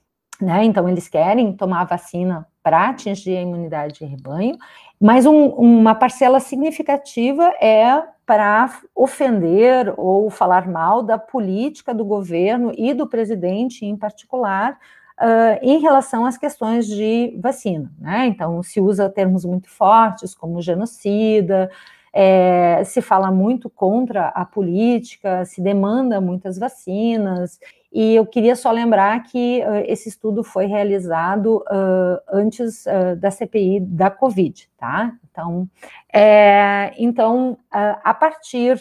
né? 0.40 0.64
Então, 0.64 0.88
eles 0.88 1.08
querem 1.08 1.52
tomar 1.52 1.80
a 1.80 1.84
vacina 1.84 2.46
para 2.62 2.90
atingir 2.90 3.36
a 3.36 3.40
imunidade 3.40 3.94
de 3.94 4.04
rebanho, 4.04 4.56
mas 5.00 5.26
um, 5.26 5.46
uma 5.48 5.94
parcela 5.94 6.40
significativa 6.40 7.44
é 7.60 8.02
para 8.26 8.70
ofender 8.94 9.94
ou 9.96 10.28
falar 10.28 10.68
mal 10.68 11.02
da 11.02 11.16
política 11.16 11.94
do 11.94 12.04
governo 12.04 12.72
e 12.76 12.92
do 12.92 13.06
presidente 13.06 13.86
em 13.86 13.96
particular 13.96 14.78
uh, 15.18 15.58
em 15.62 15.80
relação 15.80 16.26
às 16.26 16.36
questões 16.36 16.86
de 16.86 17.38
vacina. 17.40 17.90
Né? 17.98 18.26
Então, 18.26 18.62
se 18.62 18.80
usa 18.80 19.08
termos 19.08 19.44
muito 19.44 19.70
fortes 19.70 20.34
como 20.34 20.60
genocida, 20.60 21.70
é, 22.12 22.82
se 22.84 23.00
fala 23.00 23.30
muito 23.30 23.68
contra 23.70 24.28
a 24.28 24.44
política, 24.44 25.44
se 25.44 25.60
demanda 25.60 26.20
muitas 26.20 26.58
vacinas, 26.58 27.60
e 27.90 28.14
eu 28.14 28.26
queria 28.26 28.54
só 28.54 28.70
lembrar 28.70 29.22
que 29.22 29.62
uh, 29.62 29.84
esse 29.86 30.08
estudo 30.08 30.44
foi 30.44 30.66
realizado 30.66 31.56
uh, 31.56 32.20
antes 32.30 32.84
uh, 32.84 33.16
da 33.16 33.30
CPI 33.30 33.80
da 33.80 34.10
Covid, 34.10 34.68
tá? 34.76 35.14
Então, 35.30 35.68
é, 36.12 36.92
então 36.98 37.56
a 37.70 38.12
partir 38.12 38.76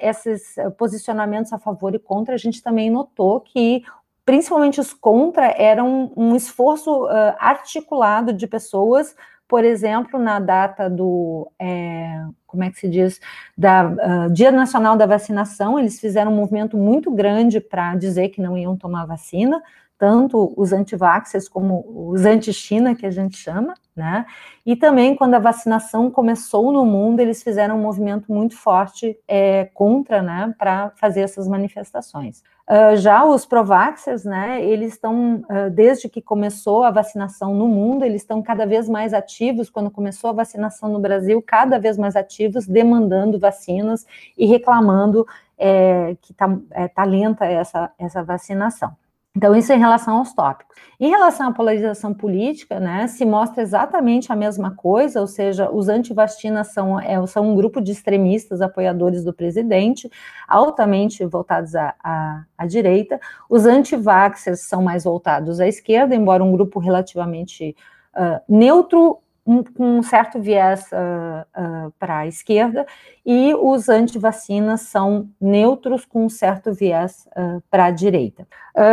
esses 0.00 0.54
posicionamentos 0.76 1.52
a 1.52 1.58
favor 1.58 1.92
e 1.92 1.98
contra, 1.98 2.34
a 2.34 2.38
gente 2.38 2.62
também 2.62 2.88
notou 2.88 3.40
que 3.40 3.82
principalmente 4.24 4.78
os 4.80 4.94
contra 4.94 5.46
eram 5.60 6.12
um 6.16 6.36
esforço 6.36 7.08
articulado 7.40 8.32
de 8.32 8.46
pessoas 8.46 9.16
por 9.48 9.64
exemplo, 9.64 10.20
na 10.20 10.38
data 10.38 10.90
do, 10.90 11.50
é, 11.58 12.22
como 12.46 12.62
é 12.64 12.70
que 12.70 12.78
se 12.78 12.88
diz, 12.88 13.18
da 13.56 13.86
uh, 13.86 14.30
Dia 14.30 14.52
Nacional 14.52 14.96
da 14.96 15.06
Vacinação, 15.06 15.78
eles 15.78 15.98
fizeram 15.98 16.30
um 16.30 16.36
movimento 16.36 16.76
muito 16.76 17.10
grande 17.10 17.58
para 17.58 17.94
dizer 17.94 18.28
que 18.28 18.42
não 18.42 18.58
iam 18.58 18.76
tomar 18.76 19.06
vacina, 19.06 19.62
tanto 19.98 20.52
os 20.56 20.72
antivaxers 20.72 21.48
como 21.48 22.10
os 22.12 22.24
anti-China, 22.26 22.94
que 22.94 23.06
a 23.06 23.10
gente 23.10 23.36
chama, 23.38 23.74
né? 23.98 24.24
E 24.64 24.76
também, 24.76 25.14
quando 25.14 25.34
a 25.34 25.38
vacinação 25.38 26.10
começou 26.10 26.72
no 26.72 26.84
mundo, 26.86 27.20
eles 27.20 27.42
fizeram 27.42 27.76
um 27.76 27.82
movimento 27.82 28.32
muito 28.32 28.56
forte 28.56 29.18
é, 29.26 29.66
contra, 29.74 30.22
né, 30.22 30.54
para 30.58 30.90
fazer 30.96 31.20
essas 31.20 31.48
manifestações. 31.48 32.42
Uh, 32.68 32.96
já 32.96 33.24
os 33.24 33.46
Provaxers, 33.46 34.24
né, 34.24 34.62
eles 34.62 34.92
estão, 34.92 35.36
uh, 35.36 35.70
desde 35.70 36.06
que 36.06 36.20
começou 36.20 36.84
a 36.84 36.90
vacinação 36.90 37.54
no 37.54 37.66
mundo, 37.66 38.04
eles 38.04 38.20
estão 38.20 38.42
cada 38.42 38.66
vez 38.66 38.86
mais 38.88 39.14
ativos, 39.14 39.70
quando 39.70 39.90
começou 39.90 40.28
a 40.28 40.34
vacinação 40.34 40.90
no 40.90 41.00
Brasil, 41.00 41.42
cada 41.42 41.78
vez 41.78 41.96
mais 41.96 42.14
ativos, 42.14 42.66
demandando 42.66 43.38
vacinas 43.38 44.06
e 44.36 44.44
reclamando 44.44 45.26
é, 45.56 46.14
que 46.20 46.32
está 46.32 46.58
é, 46.72 46.88
tá 46.88 47.04
lenta 47.04 47.46
essa, 47.46 47.90
essa 47.98 48.22
vacinação. 48.22 48.94
Então, 49.38 49.54
isso 49.54 49.72
em 49.72 49.78
relação 49.78 50.18
aos 50.18 50.32
tópicos. 50.32 50.76
Em 50.98 51.10
relação 51.10 51.46
à 51.46 51.52
polarização 51.52 52.12
política, 52.12 52.80
né, 52.80 53.06
se 53.06 53.24
mostra 53.24 53.62
exatamente 53.62 54.32
a 54.32 54.34
mesma 54.34 54.72
coisa, 54.72 55.20
ou 55.20 55.28
seja, 55.28 55.70
os 55.70 55.88
antivacinas 55.88 56.72
são, 56.72 56.98
é, 56.98 57.24
são 57.24 57.48
um 57.48 57.54
grupo 57.54 57.80
de 57.80 57.92
extremistas 57.92 58.60
apoiadores 58.60 59.22
do 59.22 59.32
presidente, 59.32 60.10
altamente 60.48 61.24
voltados 61.24 61.76
à, 61.76 61.94
à, 62.02 62.42
à 62.58 62.66
direita. 62.66 63.20
Os 63.48 63.64
antivaxers 63.64 64.62
são 64.62 64.82
mais 64.82 65.04
voltados 65.04 65.60
à 65.60 65.68
esquerda, 65.68 66.16
embora 66.16 66.42
um 66.42 66.50
grupo 66.50 66.80
relativamente 66.80 67.76
uh, 68.16 68.40
neutro 68.48 69.20
um, 69.48 69.64
um 69.78 70.02
certo 70.02 70.38
viés 70.38 70.84
uh, 70.92 71.86
uh, 71.86 71.92
para 71.98 72.18
a 72.18 72.26
esquerda, 72.26 72.86
e 73.24 73.54
os 73.54 73.88
antivacinas 73.88 74.82
são 74.82 75.30
neutros 75.40 76.04
com 76.04 76.26
um 76.26 76.28
certo 76.28 76.70
viés 76.74 77.26
uh, 77.28 77.62
para 77.70 77.86
a 77.86 77.90
direita. 77.90 78.46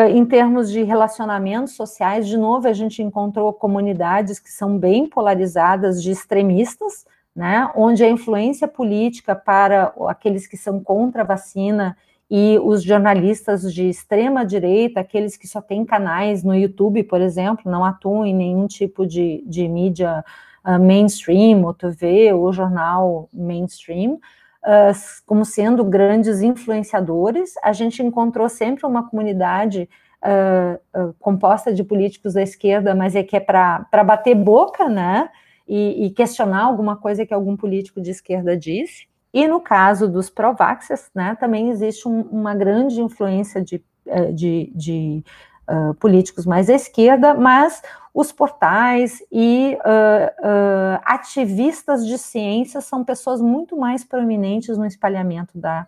em 0.10 0.26
termos 0.26 0.72
de 0.72 0.82
relacionamentos 0.82 1.76
sociais, 1.76 2.26
de 2.28 2.38
novo, 2.38 2.68
a 2.68 2.74
gente 2.74 3.04
encontrou 3.04 3.52
comunidades 3.54 4.40
que 4.40 4.50
são 4.50 4.80
bem 4.80 5.08
polarizadas 5.08 6.02
de 6.02 6.12
extremistas, 6.12 7.06
né, 7.36 7.70
onde 7.76 8.02
a 8.02 8.10
influência 8.10 8.66
política 8.66 9.36
para 9.36 9.94
aqueles 10.08 10.48
que 10.48 10.56
são 10.56 10.80
contra 10.80 11.22
a 11.22 11.26
vacina 11.26 11.98
e 12.30 12.58
os 12.60 12.84
jornalistas 12.84 13.72
de 13.74 13.88
extrema 13.88 14.46
direita, 14.46 15.00
aqueles 15.00 15.38
que 15.38 15.48
só 15.48 15.62
têm 15.62 15.86
canais 15.86 16.44
no 16.44 16.56
YouTube, 16.56 17.04
por 17.04 17.22
exemplo, 17.22 17.72
não 17.72 17.86
atuam 17.86 18.26
em 18.26 18.34
nenhum 18.34 18.68
tipo 18.68 19.06
de, 19.06 19.44
de 19.46 19.68
mídia 19.68 20.24
uh, 20.66 20.80
mainstream, 20.80 21.64
ou 21.64 21.74
TV, 21.74 22.34
ou 22.34 22.52
jornal 22.52 23.30
mainstream, 23.32 24.14
uh, 24.14 25.22
como 25.26 25.46
sendo 25.46 25.84
grandes 25.84 26.42
influenciadores. 26.42 27.54
A 27.64 27.72
gente 27.72 28.02
encontrou 28.02 28.50
sempre 28.50 28.88
uma 28.88 29.08
comunidade 29.08 29.88
uh, 30.24 31.14
composta 31.20 31.72
de 31.72 31.84
políticos 31.84 32.34
da 32.34 32.42
esquerda, 32.42 32.96
mas 32.96 33.16
é 33.16 33.22
que 33.22 33.36
é 33.36 33.40
para 33.40 34.04
bater 34.04 34.34
boca, 34.36 34.90
né? 34.90 35.30
E, 35.68 36.06
e, 36.06 36.10
questionar 36.12 36.64
alguma 36.64 36.96
coisa 36.96 37.26
que 37.26 37.34
algum 37.34 37.58
político 37.58 38.00
de 38.00 38.12
esquerda 38.12 38.56
disse. 38.56 39.08
E 39.36 39.50
no 39.50 39.60
caso 39.60 40.08
dos 40.08 40.30
Provaxes, 40.30 41.12
né, 41.14 41.36
também 41.38 41.70
existe 41.70 42.08
um, 42.08 42.22
uma 42.22 42.56
grande 42.56 43.02
influência 43.02 43.62
de, 43.62 43.84
eh, 44.08 44.32
de, 44.32 44.72
de 44.74 45.26
uh, 45.70 45.94
políticos 45.96 46.46
mais 46.46 46.70
à 46.70 46.74
esquerda, 46.74 47.34
mas 47.34 47.82
os 48.14 48.32
portais 48.32 49.22
e 49.30 49.78
uh, 49.82 50.48
uh, 50.48 51.02
ativistas 51.04 52.08
de 52.08 52.18
ciência 52.18 52.80
são 52.80 53.04
pessoas 53.04 53.42
muito 53.42 53.76
mais 53.76 54.06
proeminentes 54.06 54.78
no 54.78 54.86
espalhamento 54.86 55.60
da 55.60 55.86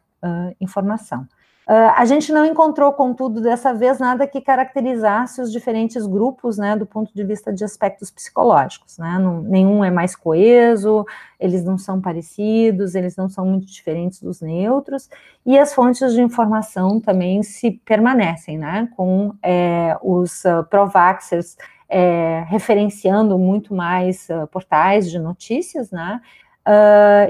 informação. 0.60 1.26
Uh, 1.68 1.92
a 1.98 2.06
gente 2.06 2.32
não 2.32 2.46
encontrou, 2.46 2.94
contudo, 2.94 3.42
dessa 3.42 3.74
vez 3.74 4.00
nada 4.00 4.26
que 4.26 4.40
caracterizasse 4.40 5.42
os 5.42 5.52
diferentes 5.52 6.08
grupos, 6.08 6.58
né, 6.58 6.78
do 6.78 6.86
ponto 6.86 7.14
de 7.14 7.22
vista 7.26 7.52
de 7.52 7.62
aspectos 7.62 8.10
psicológicos, 8.10 8.98
né, 8.98 9.20
não, 9.20 9.42
nenhum 9.42 9.84
é 9.84 9.92
mais 9.92 10.16
coeso, 10.16 11.06
eles 11.38 11.66
não 11.66 11.78
são 11.78 12.00
parecidos, 12.00 12.96
eles 12.96 13.18
não 13.18 13.28
são 13.28 13.46
muito 13.46 13.68
diferentes 13.68 14.22
dos 14.22 14.40
neutros, 14.40 15.10
e 15.46 15.60
as 15.60 15.74
fontes 15.74 16.14
de 16.14 16.22
informação 16.22 17.02
também 17.02 17.44
se 17.44 17.72
permanecem, 17.72 18.58
né, 18.58 18.88
com 18.96 19.34
é, 19.44 19.98
os 20.02 20.46
uh, 20.46 20.64
provaxers 20.70 21.58
é, 21.90 22.46
referenciando 22.48 23.38
muito 23.38 23.76
mais 23.76 24.30
uh, 24.30 24.48
portais 24.48 25.12
de 25.12 25.20
notícias, 25.20 25.92
né, 25.92 26.22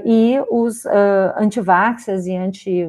e 0.06 0.40
os 0.50 0.86
uh, 0.86 1.34
antivaxers 1.38 2.26
e 2.26 2.36
anti, 2.36 2.88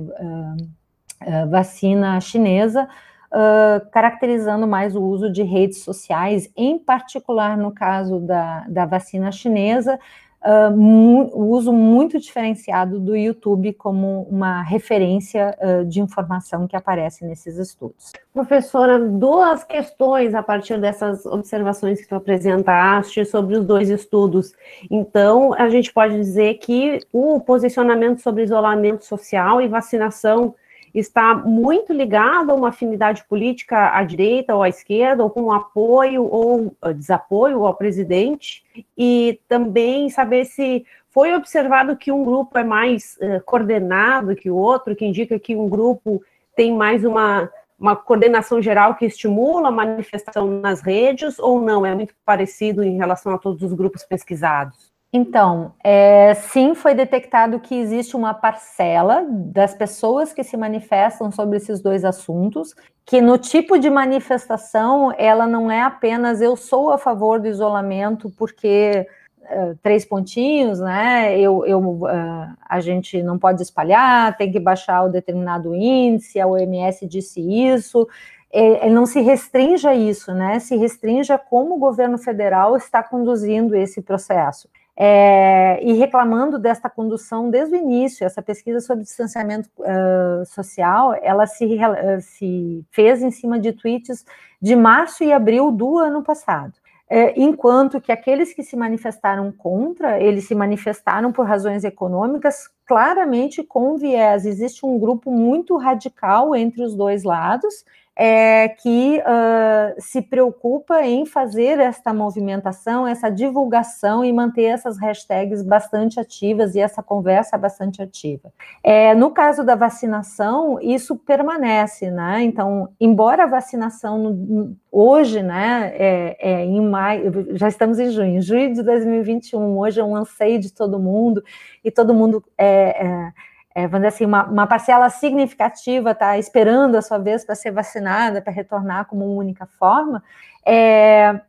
uh, 1.23 1.49
vacina 1.49 2.21
chinesa, 2.21 2.89
uh, 3.33 3.91
caracterizando 3.91 4.67
mais 4.67 4.95
o 4.95 5.03
uso 5.03 5.31
de 5.31 5.43
redes 5.43 5.79
sociais, 5.79 6.51
em 6.57 6.79
particular 6.79 7.57
no 7.57 7.73
caso 7.73 8.19
da, 8.21 8.65
da 8.69 8.87
vacina 8.87 9.33
chinesa, 9.33 9.99
uh, 10.43 11.31
o 11.33 11.47
uso 11.49 11.73
muito 11.73 12.19
diferenciado 12.19 13.01
do 13.01 13.17
YouTube 13.17 13.73
como 13.75 14.23
uma 14.31 14.63
referência 14.63 15.57
de 15.87 16.01
informação 16.01 16.67
que 16.67 16.77
aparece 16.77 17.25
nesses 17.25 17.57
estudos. 17.57 18.13
Professora, 18.33 18.99
duas 18.99 19.65
questões 19.65 20.35
a 20.35 20.43
partir 20.43 20.79
dessas 20.81 21.27
observações 21.27 22.01
que 22.01 22.09
tu 22.09 22.15
apresentaste 22.15 23.25
sobre 23.25 23.57
os 23.57 23.67
dois 23.67 23.91
estudos. 23.91 24.53
Então, 24.91 25.53
a 25.55 25.69
gente 25.69 25.93
pode 25.93 26.15
dizer 26.15 26.55
que 26.55 27.01
o 27.13 27.41
posicionamento 27.41 28.21
sobre 28.21 28.45
isolamento 28.45 29.05
social 29.05 29.61
e 29.61 29.67
vacinação 29.67 30.55
está 30.95 31.35
muito 31.35 31.93
ligado 31.93 32.51
a 32.51 32.55
uma 32.55 32.69
afinidade 32.69 33.25
política 33.29 33.97
à 33.97 34.03
direita 34.03 34.55
ou 34.55 34.63
à 34.63 34.69
esquerda, 34.69 35.23
ou 35.23 35.31
com 35.31 35.53
apoio 35.53 36.25
ou 36.25 36.77
ah, 36.81 36.93
desapoio 36.93 37.67
ao 37.67 37.75
presidente, 37.75 38.65
e 38.97 39.41
também 39.49 40.09
saber 40.11 40.45
se 40.45 40.85
foi 41.11 41.35
observado 41.35 41.97
que 41.97 42.13
um 42.13 42.25
grupo 42.25 42.57
é 42.59 42.65
mais 42.65 43.17
uh, 43.21 43.43
coordenado 43.45 44.37
que 44.37 44.51
o 44.51 44.57
outro, 44.57 44.95
que 44.95 45.05
indica 45.05 45.39
que 45.39 45.57
um 45.57 45.69
grupo 45.69 46.23
tem 46.55 46.73
mais 46.73 47.05
uma, 47.05 47.51
uma 47.79 47.97
coordenação 47.97 48.61
geral 48.61 48.95
que 48.95 49.07
estimula 49.07 49.69
a 49.69 49.73
manifestação 49.73 50.47
nas 50.61 50.81
redes, 50.81 51.39
ou 51.39 51.61
não? 51.61 51.87
É 51.87 51.95
muito 51.95 52.15
parecido 52.25 52.83
em 52.83 52.97
relação 52.97 53.33
a 53.35 53.39
todos 53.39 53.63
os 53.63 53.73
grupos 53.73 54.05
pesquisados? 54.05 54.88
Então, 55.11 55.73
é, 55.83 56.35
sim, 56.35 56.75
foi 56.75 56.95
detectado 56.95 57.59
que 57.61 57.75
existe 57.75 58.15
uma 58.15 58.35
parcela 58.35 59.27
das 59.31 59.75
pessoas 59.75 60.35
que 60.35 60.45
se 60.45 60.55
manifestam 60.55 61.31
sobre 61.33 61.57
esses 61.57 61.81
dois 61.81 62.05
assuntos, 62.05 62.75
que 63.07 63.23
no 63.23 63.39
tipo 63.39 63.79
de 63.79 63.89
manifestação 63.89 65.11
ela 65.17 65.47
não 65.47 65.71
é 65.71 65.81
apenas 65.81 66.43
eu 66.43 66.55
sou 66.57 66.93
a 66.93 66.99
favor 66.99 67.41
do 67.41 67.49
isolamento 67.49 68.31
porque 68.37 69.07
uh, 69.45 69.79
três 69.83 70.05
pontinhos, 70.05 70.79
né? 70.79 71.39
Eu, 71.39 71.65
eu 71.65 71.81
uh, 71.81 72.55
a 72.69 72.79
gente 72.81 73.23
não 73.23 73.39
pode 73.39 73.63
espalhar, 73.63 74.37
tem 74.37 74.53
que 74.53 74.61
baixar 74.61 75.05
o 75.05 75.09
determinado 75.09 75.75
índice, 75.75 76.39
a 76.39 76.47
OMS 76.47 77.07
disse 77.07 77.41
isso. 77.41 78.07
É, 78.53 78.91
não 78.91 79.07
se 79.07 79.21
restringe 79.23 79.87
a 79.89 79.95
isso, 79.95 80.35
né? 80.35 80.59
Se 80.59 80.77
restringe 80.77 81.33
a 81.33 81.39
como 81.39 81.77
o 81.77 81.79
governo 81.79 82.19
federal 82.19 82.77
está 82.77 83.03
conduzindo 83.03 83.75
esse 83.75 84.03
processo 84.03 84.69
é, 85.01 85.79
e 85.81 85.93
reclamando 85.93 86.59
desta 86.59 86.91
condução 86.91 87.49
desde 87.49 87.77
o 87.77 87.79
início. 87.79 88.27
Essa 88.27 88.43
pesquisa 88.43 88.81
sobre 88.81 89.05
distanciamento 89.05 89.71
uh, 89.79 90.45
social, 90.45 91.15
ela 91.23 91.47
se, 91.47 91.65
uh, 91.65 92.21
se, 92.21 92.85
fez 92.91 93.23
em 93.23 93.31
cima 93.31 93.61
de 93.61 93.73
tweets 93.73 94.25
de 94.61 94.75
março 94.75 95.23
e 95.23 95.33
abril 95.33 95.71
do 95.71 95.99
ano 95.99 96.25
passado. 96.25 96.73
É, 97.09 97.41
enquanto 97.41 98.01
que 98.01 98.11
aqueles 98.11 98.53
que 98.53 98.63
se 98.63 98.77
manifestaram 98.77 99.53
contra, 99.53 100.21
eles 100.21 100.47
se 100.49 100.55
manifestaram 100.55 101.33
por 101.33 101.47
razões 101.47 101.85
econômicas, 101.85 102.69
claramente 102.89 103.63
com 103.63 103.99
viés. 103.99 104.47
Existe 104.47 104.87
um 104.87 104.99
grupo 104.99 105.31
muito 105.31 105.77
radical 105.77 106.57
entre 106.57 106.83
os 106.83 106.97
dois 106.97 107.23
lados, 107.23 107.85
é, 108.21 108.71
que 108.71 109.21
uh, 109.21 109.95
se 110.01 110.21
preocupa 110.21 111.03
em 111.03 111.25
fazer 111.25 111.79
esta 111.79 112.13
movimentação, 112.13 113.07
essa 113.07 113.31
divulgação 113.31 114.25
e 114.25 114.33
manter 114.33 114.65
essas 114.65 114.99
hashtags 114.99 115.63
bastante 115.63 116.19
ativas 116.19 116.75
e 116.75 116.81
essa 116.81 117.01
conversa 117.01 117.57
bastante 117.57 118.03
ativa. 118.03 118.53
É, 118.83 119.15
no 119.15 119.31
caso 119.31 119.63
da 119.63 119.77
vacinação, 119.77 120.81
isso 120.81 121.15
permanece, 121.15 122.11
né? 122.11 122.43
Então, 122.43 122.89
embora 122.99 123.45
a 123.45 123.47
vacinação 123.47 124.19
no, 124.19 124.77
hoje, 124.91 125.41
né, 125.41 125.93
é, 125.95 126.37
é, 126.41 126.65
em 126.65 126.81
maio, 126.81 127.57
já 127.57 127.69
estamos 127.69 128.01
em 128.01 128.11
junho, 128.11 128.43
junho 128.43 128.75
de 128.75 128.83
2021, 128.83 129.79
hoje 129.79 130.01
é 130.01 130.05
um 130.05 130.17
anseio 130.17 130.59
de 130.59 130.73
todo 130.73 130.99
mundo 130.99 131.41
e 131.85 131.91
todo 131.91 132.13
mundo 132.13 132.43
é, 132.79 133.07
é 133.07 133.33
é, 133.79 133.87
vamos 133.87 134.09
dizer 134.09 134.09
assim, 134.09 134.25
uma, 134.25 134.45
uma 134.45 134.67
parcela 134.67 135.09
significativa 135.09 136.11
está 136.11 136.37
esperando 136.37 136.97
a 136.97 137.03
sua 137.03 137.19
vez 137.19 137.45
para 137.45 137.55
ser 137.55 137.71
vacinada, 137.71 138.43
para 138.43 138.53
retornar 138.53 139.07
como 139.07 139.37
única 139.37 139.67
forma. 139.67 140.21
É, 140.67 141.41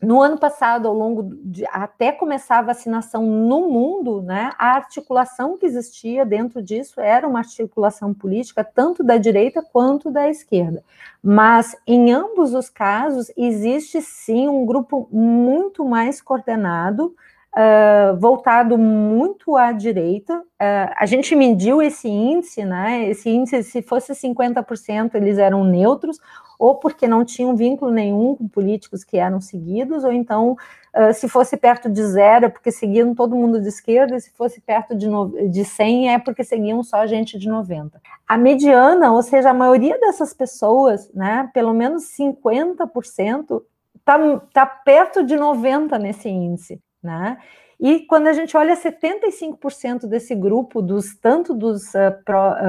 no 0.00 0.22
ano 0.22 0.38
passado, 0.38 0.86
ao 0.86 0.94
longo 0.94 1.34
de 1.44 1.64
até 1.66 2.12
começar 2.12 2.58
a 2.58 2.62
vacinação 2.62 3.26
no 3.26 3.68
mundo, 3.68 4.22
né, 4.22 4.52
a 4.58 4.76
articulação 4.76 5.58
que 5.58 5.66
existia 5.66 6.24
dentro 6.24 6.62
disso 6.62 7.00
era 7.00 7.26
uma 7.26 7.40
articulação 7.40 8.14
política 8.14 8.62
tanto 8.62 9.02
da 9.02 9.16
direita 9.16 9.60
quanto 9.60 10.08
da 10.08 10.28
esquerda. 10.28 10.84
Mas 11.20 11.76
em 11.84 12.12
ambos 12.12 12.54
os 12.54 12.70
casos 12.70 13.32
existe 13.36 14.00
sim 14.00 14.48
um 14.48 14.64
grupo 14.64 15.08
muito 15.10 15.84
mais 15.84 16.22
coordenado 16.22 17.12
uh, 17.56 18.16
voltado 18.18 18.78
muito 18.78 19.56
à 19.56 19.72
direita. 19.72 20.38
Uh, 20.38 20.92
a 20.96 21.06
gente 21.06 21.34
mediu 21.36 21.82
esse 21.82 22.08
índice, 22.08 22.64
né? 22.64 23.08
Esse 23.08 23.30
índice, 23.30 23.62
se 23.62 23.82
fosse 23.82 24.12
50%, 24.12 25.14
eles 25.14 25.38
eram 25.38 25.64
neutros, 25.64 26.18
ou 26.58 26.76
porque 26.76 27.08
não 27.08 27.24
tinham 27.24 27.56
vínculo 27.56 27.90
nenhum 27.90 28.36
com 28.36 28.48
políticos 28.48 29.02
que 29.04 29.16
eram 29.18 29.40
seguidos, 29.40 30.04
ou 30.04 30.12
então, 30.12 30.56
uh, 30.96 31.12
se 31.12 31.28
fosse 31.28 31.56
perto 31.56 31.90
de 31.90 32.02
zero, 32.04 32.46
é 32.46 32.48
porque 32.48 32.70
seguiam 32.70 33.14
todo 33.14 33.36
mundo 33.36 33.60
de 33.60 33.68
esquerda, 33.68 34.16
e 34.16 34.20
se 34.20 34.30
fosse 34.30 34.60
perto 34.60 34.94
de, 34.94 35.08
no, 35.08 35.48
de 35.50 35.64
100, 35.64 36.14
é 36.14 36.18
porque 36.18 36.44
seguiam 36.44 36.82
só 36.82 37.06
gente 37.06 37.38
de 37.38 37.48
90. 37.48 38.00
A 38.26 38.38
mediana, 38.38 39.12
ou 39.12 39.22
seja, 39.22 39.50
a 39.50 39.54
maioria 39.54 39.98
dessas 39.98 40.32
pessoas, 40.32 41.10
né, 41.12 41.50
pelo 41.52 41.74
menos 41.74 42.04
50%, 42.18 43.62
está 43.96 44.40
tá 44.52 44.66
perto 44.66 45.22
de 45.22 45.36
90 45.36 45.98
nesse 45.98 46.28
índice 46.28 46.80
né? 47.02 47.38
E 47.80 47.98
quando 48.06 48.28
a 48.28 48.32
gente 48.32 48.56
olha 48.56 48.76
75% 48.76 50.06
desse 50.06 50.36
grupo, 50.36 50.80
dos 50.80 51.16
tanto 51.16 51.52
dos 51.52 51.92
uh, 51.94 52.14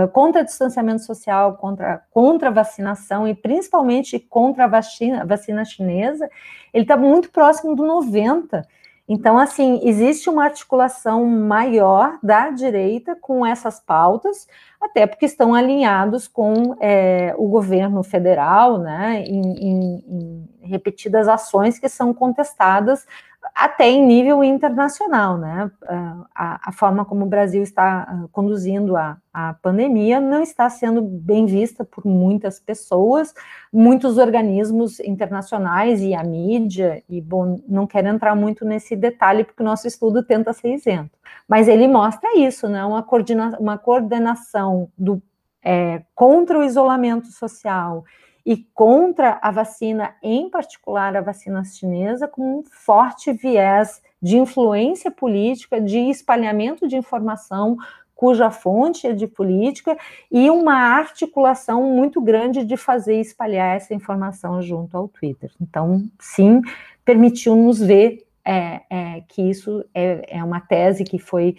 uh, 0.06 0.08
contra 0.08 0.44
distanciamento 0.44 1.04
social, 1.04 1.56
contra, 1.58 2.02
contra 2.10 2.50
vacinação 2.50 3.28
e 3.28 3.36
principalmente 3.36 4.18
contra 4.18 4.64
a 4.64 4.68
vacina, 4.68 5.24
vacina 5.24 5.64
chinesa, 5.64 6.28
ele 6.74 6.84
está 6.84 6.98
muito 6.98 7.30
próximo 7.30 7.76
do 7.76 7.84
90%. 7.84 8.64
Então, 9.08 9.38
assim, 9.38 9.82
existe 9.84 10.30
uma 10.30 10.46
articulação 10.46 11.26
maior 11.26 12.18
da 12.24 12.50
direita 12.50 13.18
com 13.20 13.46
essas 13.46 13.80
pautas, 13.80 14.48
até 14.82 15.06
porque 15.06 15.26
estão 15.26 15.54
alinhados 15.54 16.26
com 16.26 16.76
é, 16.80 17.36
o 17.38 17.50
governo 17.50 18.02
federal, 18.02 18.80
né, 18.80 19.22
em, 19.28 19.42
em, 19.42 20.06
em 20.08 20.50
repetidas 20.62 21.28
ações 21.28 21.78
que 21.78 21.90
são 21.90 22.14
contestadas 22.14 23.06
até 23.54 23.90
em 23.90 24.06
nível 24.06 24.44
internacional, 24.44 25.38
né? 25.38 25.70
A, 26.34 26.70
a, 26.70 26.72
forma 26.72 27.04
como 27.06 27.26
o 27.26 27.30
Brasil 27.30 27.62
está 27.62 28.04
ah, 28.04 28.26
conduzindo 28.32 28.96
a, 28.96 29.18
a 29.34 29.54
pandemia 29.56 30.20
não 30.20 30.42
está 30.42 30.70
sendo 30.70 31.02
bem 31.02 31.46
vista 31.46 31.84
por 31.84 32.06
muitas 32.06 32.60
pessoas, 32.60 33.34
muitos 33.72 34.18
organismos 34.18 35.00
internacionais 35.02 36.02
e 36.02 36.14
a 36.14 36.24
mídia, 36.24 37.04
e 37.10 37.20
bom, 37.20 37.62
não 37.68 37.86
quero 37.86 38.08
entrar 38.08 38.36
muito 38.36 38.66
nesse 38.66 38.96
detalhe, 38.96 39.44
porque 39.44 39.62
o 39.62 39.66
nosso 39.66 39.88
estudo 39.88 40.24
tenta 40.24 40.54
ser 40.54 40.74
isento. 40.74 41.12
Mas 41.48 41.68
ele 41.68 41.88
mostra 41.88 42.38
isso, 42.38 42.68
né? 42.68 42.84
Uma, 42.86 43.04
coordena, 43.04 43.58
uma 43.60 43.78
coordenação 43.78 44.90
do, 44.98 45.22
é, 45.64 46.04
contra 46.16 46.60
o 46.60 46.64
isolamento 46.64 47.28
social 47.28 48.04
e 48.46 48.58
contra 48.74 49.40
a 49.42 49.52
vacina, 49.52 50.16
em 50.22 50.50
particular 50.50 51.16
a 51.16 51.22
vacina 51.22 51.64
chinesa, 51.64 52.28
com 52.28 52.60
um 52.60 52.64
forte 52.64 53.32
viés 53.32 54.02
de 54.22 54.38
influência 54.38 55.10
política, 55.10 55.80
de 55.80 56.00
espalhamento 56.10 56.88
de 56.88 56.98
informação 56.98 57.78
cuja 58.16 58.50
fonte 58.50 59.06
é 59.06 59.12
de 59.12 59.28
política 59.28 59.98
e 60.32 60.50
uma 60.50 60.76
articulação 60.76 61.84
muito 61.84 62.22
grande 62.22 62.64
de 62.64 62.78
fazer 62.78 63.20
espalhar 63.20 63.76
essa 63.76 63.94
informação 63.94 64.62
junto 64.62 64.96
ao 64.96 65.10
Twitter. 65.10 65.52
Então, 65.60 66.06
sim, 66.20 66.62
permitiu-nos 67.04 67.80
ver 67.80 68.26
é, 68.46 68.82
é, 68.90 69.22
que 69.28 69.42
isso 69.42 69.84
é, 69.94 70.38
é, 70.38 70.44
uma 70.44 70.62
tese 70.62 71.04
que 71.04 71.20
foi 71.20 71.58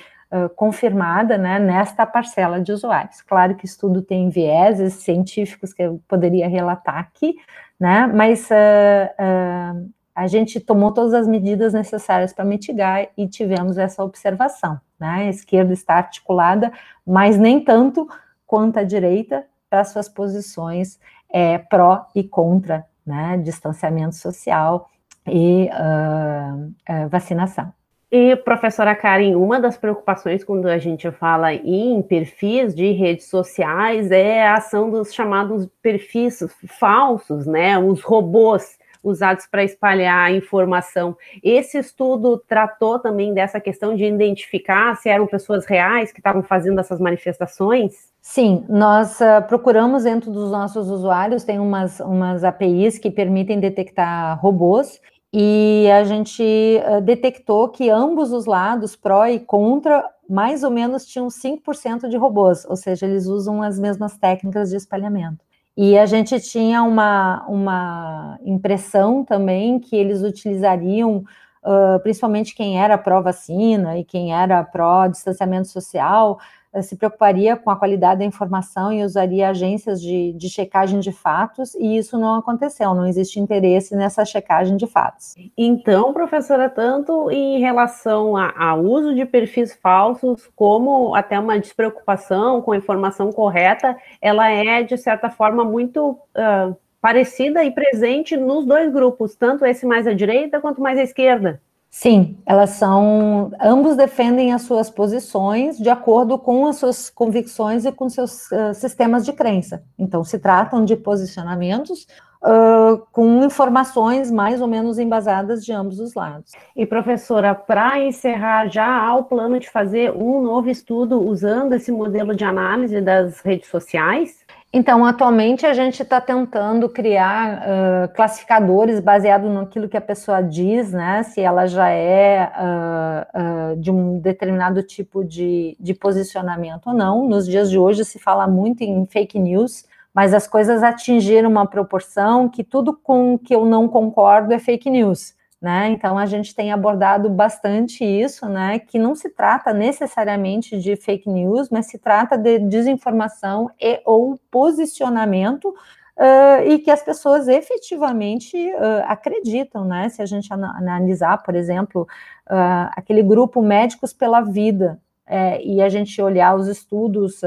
confirmada 0.57 1.39
né, 1.39 1.59
nesta 1.59 2.05
parcela 2.05 2.61
de 2.61 2.73
usuários. 2.73 3.23
Claro 3.23 3.55
que 3.55 3.67
isso 3.67 3.79
tudo 3.79 4.03
tem 4.03 4.29
vieses 4.29 4.95
científicos 4.95 5.73
que 5.73 5.83
eu 5.83 6.01
poderia 6.09 6.49
relatar 6.49 6.99
aqui, 6.99 7.37
né, 7.79 8.07
mas 8.07 8.49
uh, 8.51 9.83
uh, 9.85 9.91
a 10.15 10.27
gente 10.27 10.59
tomou 10.61 10.93
todas 10.93 11.15
as 11.15 11.27
medidas 11.27 11.73
necessárias 11.73 12.33
para 12.33 12.45
mitigar 12.45 13.09
e 13.17 13.29
tivemos 13.29 13.79
essa 13.79 14.03
observação. 14.03 14.81
Né, 14.99 15.27
a 15.27 15.29
esquerda 15.29 15.73
está 15.73 15.95
articulada, 15.95 16.73
mas 17.07 17.39
nem 17.39 17.63
tanto 17.63 18.09
quanto 18.47 18.79
a 18.79 18.85
direita 18.85 19.45
para 19.69 19.85
suas 19.85 20.09
posições 20.09 20.99
é, 21.31 21.59
pró 21.59 22.07
e 22.15 22.23
contra 22.23 22.85
né, 23.05 23.37
distanciamento 23.39 24.15
social 24.15 24.89
e 25.27 25.69
uh, 25.69 27.09
vacinação. 27.09 27.73
E, 28.17 28.37
professora 28.37 28.95
Karen, 28.95 29.35
uma 29.35 29.59
das 29.59 29.77
preocupações 29.77 30.45
quando 30.45 30.69
a 30.69 30.79
gente 30.79 31.11
fala 31.11 31.53
em 31.53 32.01
perfis 32.01 32.73
de 32.73 32.93
redes 32.93 33.29
sociais 33.29 34.09
é 34.13 34.47
a 34.47 34.55
ação 34.55 34.89
dos 34.89 35.13
chamados 35.13 35.69
perfis 35.83 36.39
falsos, 36.79 37.45
né? 37.45 37.77
Os 37.77 38.03
robôs 38.03 38.79
usados 39.03 39.49
para 39.49 39.65
espalhar 39.65 40.33
informação. 40.33 41.17
Esse 41.43 41.77
estudo 41.77 42.41
tratou 42.47 43.01
também 43.01 43.35
dessa 43.35 43.59
questão 43.59 43.97
de 43.97 44.05
identificar 44.05 44.95
se 44.95 45.09
eram 45.09 45.27
pessoas 45.27 45.67
reais 45.67 46.13
que 46.13 46.21
estavam 46.21 46.45
fazendo 46.45 46.79
essas 46.79 47.01
manifestações? 47.01 48.15
Sim, 48.23 48.65
nós 48.69 49.21
uh, 49.21 49.43
procuramos 49.49 50.05
dentro 50.05 50.31
dos 50.31 50.53
nossos 50.53 50.89
usuários, 50.89 51.43
tem 51.43 51.59
umas, 51.59 51.99
umas 51.99 52.45
APIs 52.45 52.97
que 52.97 53.11
permitem 53.11 53.59
detectar 53.59 54.41
robôs, 54.41 55.01
e 55.37 55.91
a 55.91 56.05
gente 56.05 56.45
uh, 56.45 57.01
detectou 57.01 57.69
que 57.69 57.91
ambos 57.91 58.33
os 58.33 58.47
lados, 58.47 58.95
pró 58.95 59.27
e 59.27 59.41
contra, 59.41 60.09
mais 60.31 60.63
ou 60.63 60.71
menos 60.71 61.05
tinham 61.05 61.27
5% 61.27 62.09
de 62.09 62.17
robôs, 62.17 62.65
ou 62.67 62.77
seja, 62.77 63.05
eles 63.05 63.27
usam 63.27 63.61
as 63.61 63.77
mesmas 63.77 64.17
técnicas 64.17 64.71
de 64.71 64.77
espalhamento. 64.77 65.45
E 65.77 65.99
a 65.99 66.07
gente 66.07 66.39
tinha 66.39 66.85
uma, 66.85 67.45
uma 67.49 68.39
impressão 68.45 69.25
também 69.25 69.81
que 69.81 69.97
eles 69.97 70.23
utilizariam, 70.23 71.25
uh, 71.65 71.99
principalmente 72.05 72.55
quem 72.55 72.81
era 72.81 72.97
pró-vacina 72.97 73.99
e 73.99 74.05
quem 74.05 74.33
era 74.33 74.63
pró-distanciamento 74.63 75.67
social, 75.67 76.39
eh, 76.39 76.64
se 76.83 76.97
preocuparia 76.97 77.57
com 77.57 77.71
a 77.71 77.77
qualidade 77.77 78.21
da 78.21 78.25
informação 78.25 78.93
e 78.93 79.05
usaria 79.05 79.49
agências 79.49 80.01
de, 80.01 80.33
de 80.33 80.49
checagem 80.49 81.01
de 81.01 81.13
fatos, 81.13 81.75
e 81.75 81.97
isso 81.97 82.19
não 82.19 82.35
aconteceu, 82.37 82.95
não 82.95 83.07
existe 83.07 83.39
interesse 83.39 83.95
nessa 83.95 84.25
checagem 84.25 84.77
de 84.77 84.87
fatos. 84.87 85.35
Então, 85.57 86.13
professora, 86.13 86.69
tanto 86.69 87.31
em 87.31 87.61
relação 87.61 88.37
ao 88.37 88.81
uso 88.81 89.15
de 89.15 89.25
perfis 89.25 89.75
falsos, 89.75 90.49
como 90.55 91.15
até 91.15 91.39
uma 91.39 91.59
despreocupação 91.59 92.63
com 92.63 92.73
a 92.73 92.77
informação 92.77 93.31
correta, 93.33 93.97
ela 94.21 94.49
é, 94.51 94.83
de 94.83 94.97
certa 94.97 95.31
forma, 95.31 95.65
muito 95.65 96.11
uh, 96.11 96.77
parecida 97.01 97.63
e 97.63 97.71
presente 97.71 98.35
nos 98.35 98.65
dois 98.65 98.91
grupos, 98.91 99.37
tanto 99.37 99.67
esse 99.67 99.85
mais 99.85 100.07
à 100.07 100.15
direita 100.15 100.61
quanto 100.61 100.81
mais 100.81 100.99
à 100.99 101.03
esquerda. 101.03 101.61
Sim, 101.97 102.37
elas 102.45 102.71
são. 102.71 103.53
Ambos 103.61 103.97
defendem 103.97 104.53
as 104.53 104.63
suas 104.63 104.91
posições 104.91 105.79
de 105.79 105.89
acordo 105.89 106.37
com 106.37 106.67
as 106.67 106.75
suas 106.75 107.09
convicções 107.09 107.85
e 107.85 107.93
com 107.93 108.09
seus 108.09 108.51
uh, 108.51 108.75
sistemas 108.75 109.25
de 109.25 109.33
crença. 109.33 109.81
Então, 109.97 110.25
se 110.25 110.41
tratam 110.41 110.85
de 110.85 110.97
posicionamentos 110.97 112.09
uh, 112.43 112.99
com 113.13 113.45
informações 113.45 114.29
mais 114.29 114.61
ou 114.61 114.67
menos 114.67 114.99
embasadas 114.99 115.65
de 115.65 115.73
ambos 115.73 116.01
os 116.01 116.15
lados. 116.15 116.51
E, 116.75 116.85
professora, 116.85 117.55
para 117.55 118.01
encerrar, 118.01 118.67
já 118.67 118.85
há 118.87 119.15
o 119.15 119.23
plano 119.23 119.61
de 119.61 119.71
fazer 119.71 120.11
um 120.11 120.43
novo 120.43 120.69
estudo 120.69 121.21
usando 121.23 121.75
esse 121.75 121.93
modelo 121.93 122.35
de 122.35 122.43
análise 122.43 123.01
das 123.01 123.39
redes 123.41 123.69
sociais? 123.69 124.44
Então, 124.77 125.05
atualmente 125.05 125.65
a 125.65 125.73
gente 125.73 126.03
está 126.03 126.21
tentando 126.21 126.89
criar 126.89 127.63
uh, 127.63 128.13
classificadores 128.13 128.99
baseado 128.99 129.49
naquilo 129.49 129.89
que 129.89 129.97
a 129.97 130.01
pessoa 130.01 130.43
diz, 130.43 130.91
né? 130.91 131.23
Se 131.23 131.41
ela 131.41 131.65
já 131.65 131.91
é 131.91 132.51
uh, 132.57 133.73
uh, 133.73 133.77
de 133.77 133.93
um 133.93 134.19
determinado 134.19 134.83
tipo 134.83 135.25
de, 135.25 135.77
de 135.79 135.95
posicionamento 135.95 136.89
ou 136.89 136.93
não. 136.93 137.29
Nos 137.29 137.47
dias 137.47 137.71
de 137.71 137.79
hoje 137.79 138.05
se 138.05 138.19
fala 138.19 138.49
muito 138.49 138.83
em 138.83 139.07
fake 139.07 139.39
news, 139.39 139.85
mas 140.13 140.35
as 140.35 140.49
coisas 140.49 140.83
atingiram 140.83 141.49
uma 141.49 141.67
proporção 141.67 142.49
que 142.49 142.65
tudo 142.65 142.95
com 143.01 143.39
que 143.39 143.55
eu 143.55 143.65
não 143.65 143.87
concordo 143.87 144.53
é 144.53 144.59
fake 144.59 144.91
news. 144.91 145.35
Né? 145.65 145.89
Então 145.89 146.19
a 146.19 146.27
gente 146.27 146.55
tem 146.55 146.71
abordado 146.71 147.31
bastante 147.31 148.05
isso, 148.05 148.47
né? 148.51 148.79
Que 148.79 148.99
não 148.99 149.15
se 149.15 149.31
trata 149.31 149.73
necessariamente 149.73 150.79
de 150.79 150.95
fake 150.95 151.27
news, 151.27 151.71
mas 151.71 151.87
se 151.87 151.97
trata 151.97 152.37
de 152.37 152.59
desinformação 152.59 153.71
e 153.81 153.99
ou 154.05 154.39
posicionamento 154.51 155.71
uh, 155.71 156.69
e 156.69 156.81
que 156.81 156.91
as 156.91 157.03
pessoas 157.03 157.49
efetivamente 157.49 158.55
uh, 158.75 159.05
acreditam, 159.07 159.87
né? 159.87 160.11
Se 160.11 160.21
a 160.21 160.27
gente 160.27 160.53
analisar, 160.53 161.43
por 161.43 161.55
exemplo, 161.55 162.03
uh, 162.03 162.91
aquele 162.95 163.23
grupo 163.23 163.63
Médicos 163.63 164.13
pela 164.13 164.43
Vida, 164.43 165.01
é, 165.27 165.65
e 165.65 165.81
a 165.81 165.89
gente 165.89 166.21
olhar 166.21 166.55
os 166.55 166.69
estudos 166.69 167.41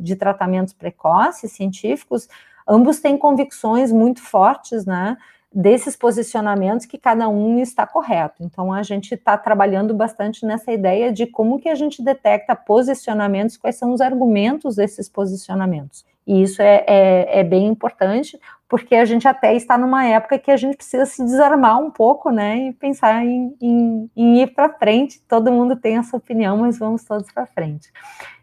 de 0.00 0.16
tratamentos 0.16 0.74
precoces 0.74 1.52
científicos, 1.52 2.28
ambos 2.66 2.98
têm 2.98 3.16
convicções 3.16 3.92
muito 3.92 4.20
fortes, 4.20 4.84
né? 4.84 5.16
Desses 5.52 5.96
posicionamentos 5.96 6.86
que 6.86 6.96
cada 6.96 7.28
um 7.28 7.58
está 7.58 7.86
correto. 7.86 8.42
Então 8.42 8.72
a 8.72 8.82
gente 8.82 9.14
está 9.14 9.36
trabalhando 9.36 9.92
bastante 9.92 10.46
nessa 10.46 10.70
ideia 10.70 11.12
de 11.12 11.26
como 11.26 11.58
que 11.58 11.68
a 11.68 11.74
gente 11.74 12.02
detecta 12.02 12.54
posicionamentos, 12.54 13.56
quais 13.56 13.76
são 13.76 13.92
os 13.92 14.00
argumentos 14.00 14.76
desses 14.76 15.08
posicionamentos. 15.08 16.04
E 16.26 16.42
isso 16.42 16.62
é, 16.62 16.84
é, 16.86 17.40
é 17.40 17.44
bem 17.44 17.66
importante, 17.66 18.38
porque 18.68 18.94
a 18.94 19.04
gente 19.04 19.26
até 19.26 19.52
está 19.52 19.76
numa 19.76 20.06
época 20.06 20.38
que 20.38 20.52
a 20.52 20.56
gente 20.56 20.76
precisa 20.76 21.04
se 21.04 21.24
desarmar 21.24 21.80
um 21.80 21.90
pouco, 21.90 22.30
né, 22.30 22.68
e 22.68 22.72
pensar 22.72 23.24
em, 23.24 23.56
em, 23.60 24.10
em 24.16 24.42
ir 24.42 24.54
para 24.54 24.68
frente. 24.68 25.20
Todo 25.26 25.50
mundo 25.50 25.74
tem 25.74 25.96
essa 25.96 26.16
opinião, 26.16 26.58
mas 26.58 26.78
vamos 26.78 27.02
todos 27.02 27.32
para 27.32 27.46
frente. 27.46 27.90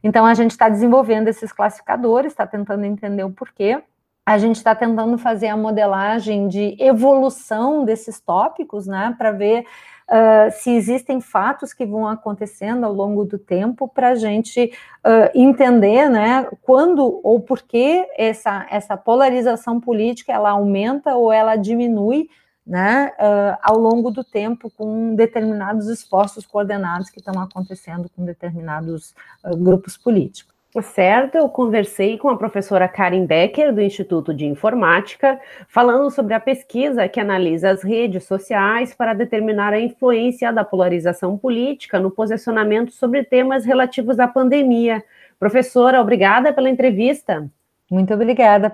Então 0.04 0.26
a 0.26 0.34
gente 0.34 0.52
está 0.52 0.67
desenvolvendo 0.67 1.30
esses 1.30 1.54
classificadores, 1.54 2.34
está 2.34 2.46
tentando 2.46 2.84
entender 2.84 3.24
o 3.24 3.32
porquê 3.32 3.82
a 4.28 4.38
gente 4.38 4.58
está 4.58 4.76
tentando 4.76 5.18
fazer 5.18 5.48
a 5.48 5.56
modelagem 5.56 6.50
de 6.50 6.76
evolução 6.78 7.86
desses 7.86 8.20
tópicos, 8.20 8.86
né, 8.86 9.16
para 9.18 9.32
ver 9.32 9.62
uh, 9.62 10.52
se 10.52 10.70
existem 10.72 11.22
fatos 11.22 11.72
que 11.72 11.86
vão 11.86 12.06
acontecendo 12.06 12.86
ao 12.86 12.92
longo 12.92 13.24
do 13.24 13.40
tempo, 13.40 13.88
para 13.88 14.10
a 14.10 14.16
gente 14.16 14.70
uh, 15.06 15.32
entender, 15.34 16.10
né, 16.10 16.46
quando 16.62 17.22
ou 17.24 17.40
por 17.40 17.62
que 17.62 18.06
essa, 18.18 18.68
essa 18.70 18.98
polarização 18.98 19.80
política 19.80 20.34
ela 20.34 20.50
aumenta 20.50 21.16
ou 21.16 21.32
ela 21.32 21.56
diminui, 21.56 22.28
né, 22.66 23.13
uh, 23.18 23.58
ao 23.63 23.78
longo 23.78 24.12
do 24.12 24.26
tempo 24.26 24.70
com 24.70 25.16
determinados 25.16 25.88
esforços 25.88 26.46
coordenados 26.46 27.10
que 27.10 27.20
estão 27.20 27.42
acontecendo 27.42 28.10
com 28.13 28.26
determinados 28.26 29.16
grupos 29.58 29.96
políticos. 29.96 30.57
Certo, 30.82 31.36
eu 31.36 31.50
conversei 31.50 32.18
com 32.18 32.30
a 32.30 32.38
professora 32.38 32.88
Karen 32.88 33.26
Becker, 33.26 33.74
do 33.74 33.82
Instituto 33.82 34.34
de 34.34 34.46
Informática, 34.46 35.40
falando 35.68 36.12
sobre 36.12 36.34
a 36.34 36.40
pesquisa 36.40 37.08
que 37.08 37.20
analisa 37.20 37.72
as 37.72 37.84
redes 37.84 38.26
sociais 38.26 38.94
para 38.94 39.13
determinar 39.13 39.74
a 39.74 39.80
influência 39.80 40.54
da 40.54 40.63
polarização 40.63 41.38
política 41.38 42.00
no 42.00 42.12
posicionamento 42.12 42.92
sobre 42.92 43.24
temas 43.24 43.66
relativos 43.66 44.20
à 44.20 44.28
pandemia. 44.28 45.04
Professora, 45.40 46.00
obrigada 46.00 46.54
pela 46.54 46.70
entrevista. 46.70 47.50
Muito 47.90 48.13
obrigada. 48.13 48.74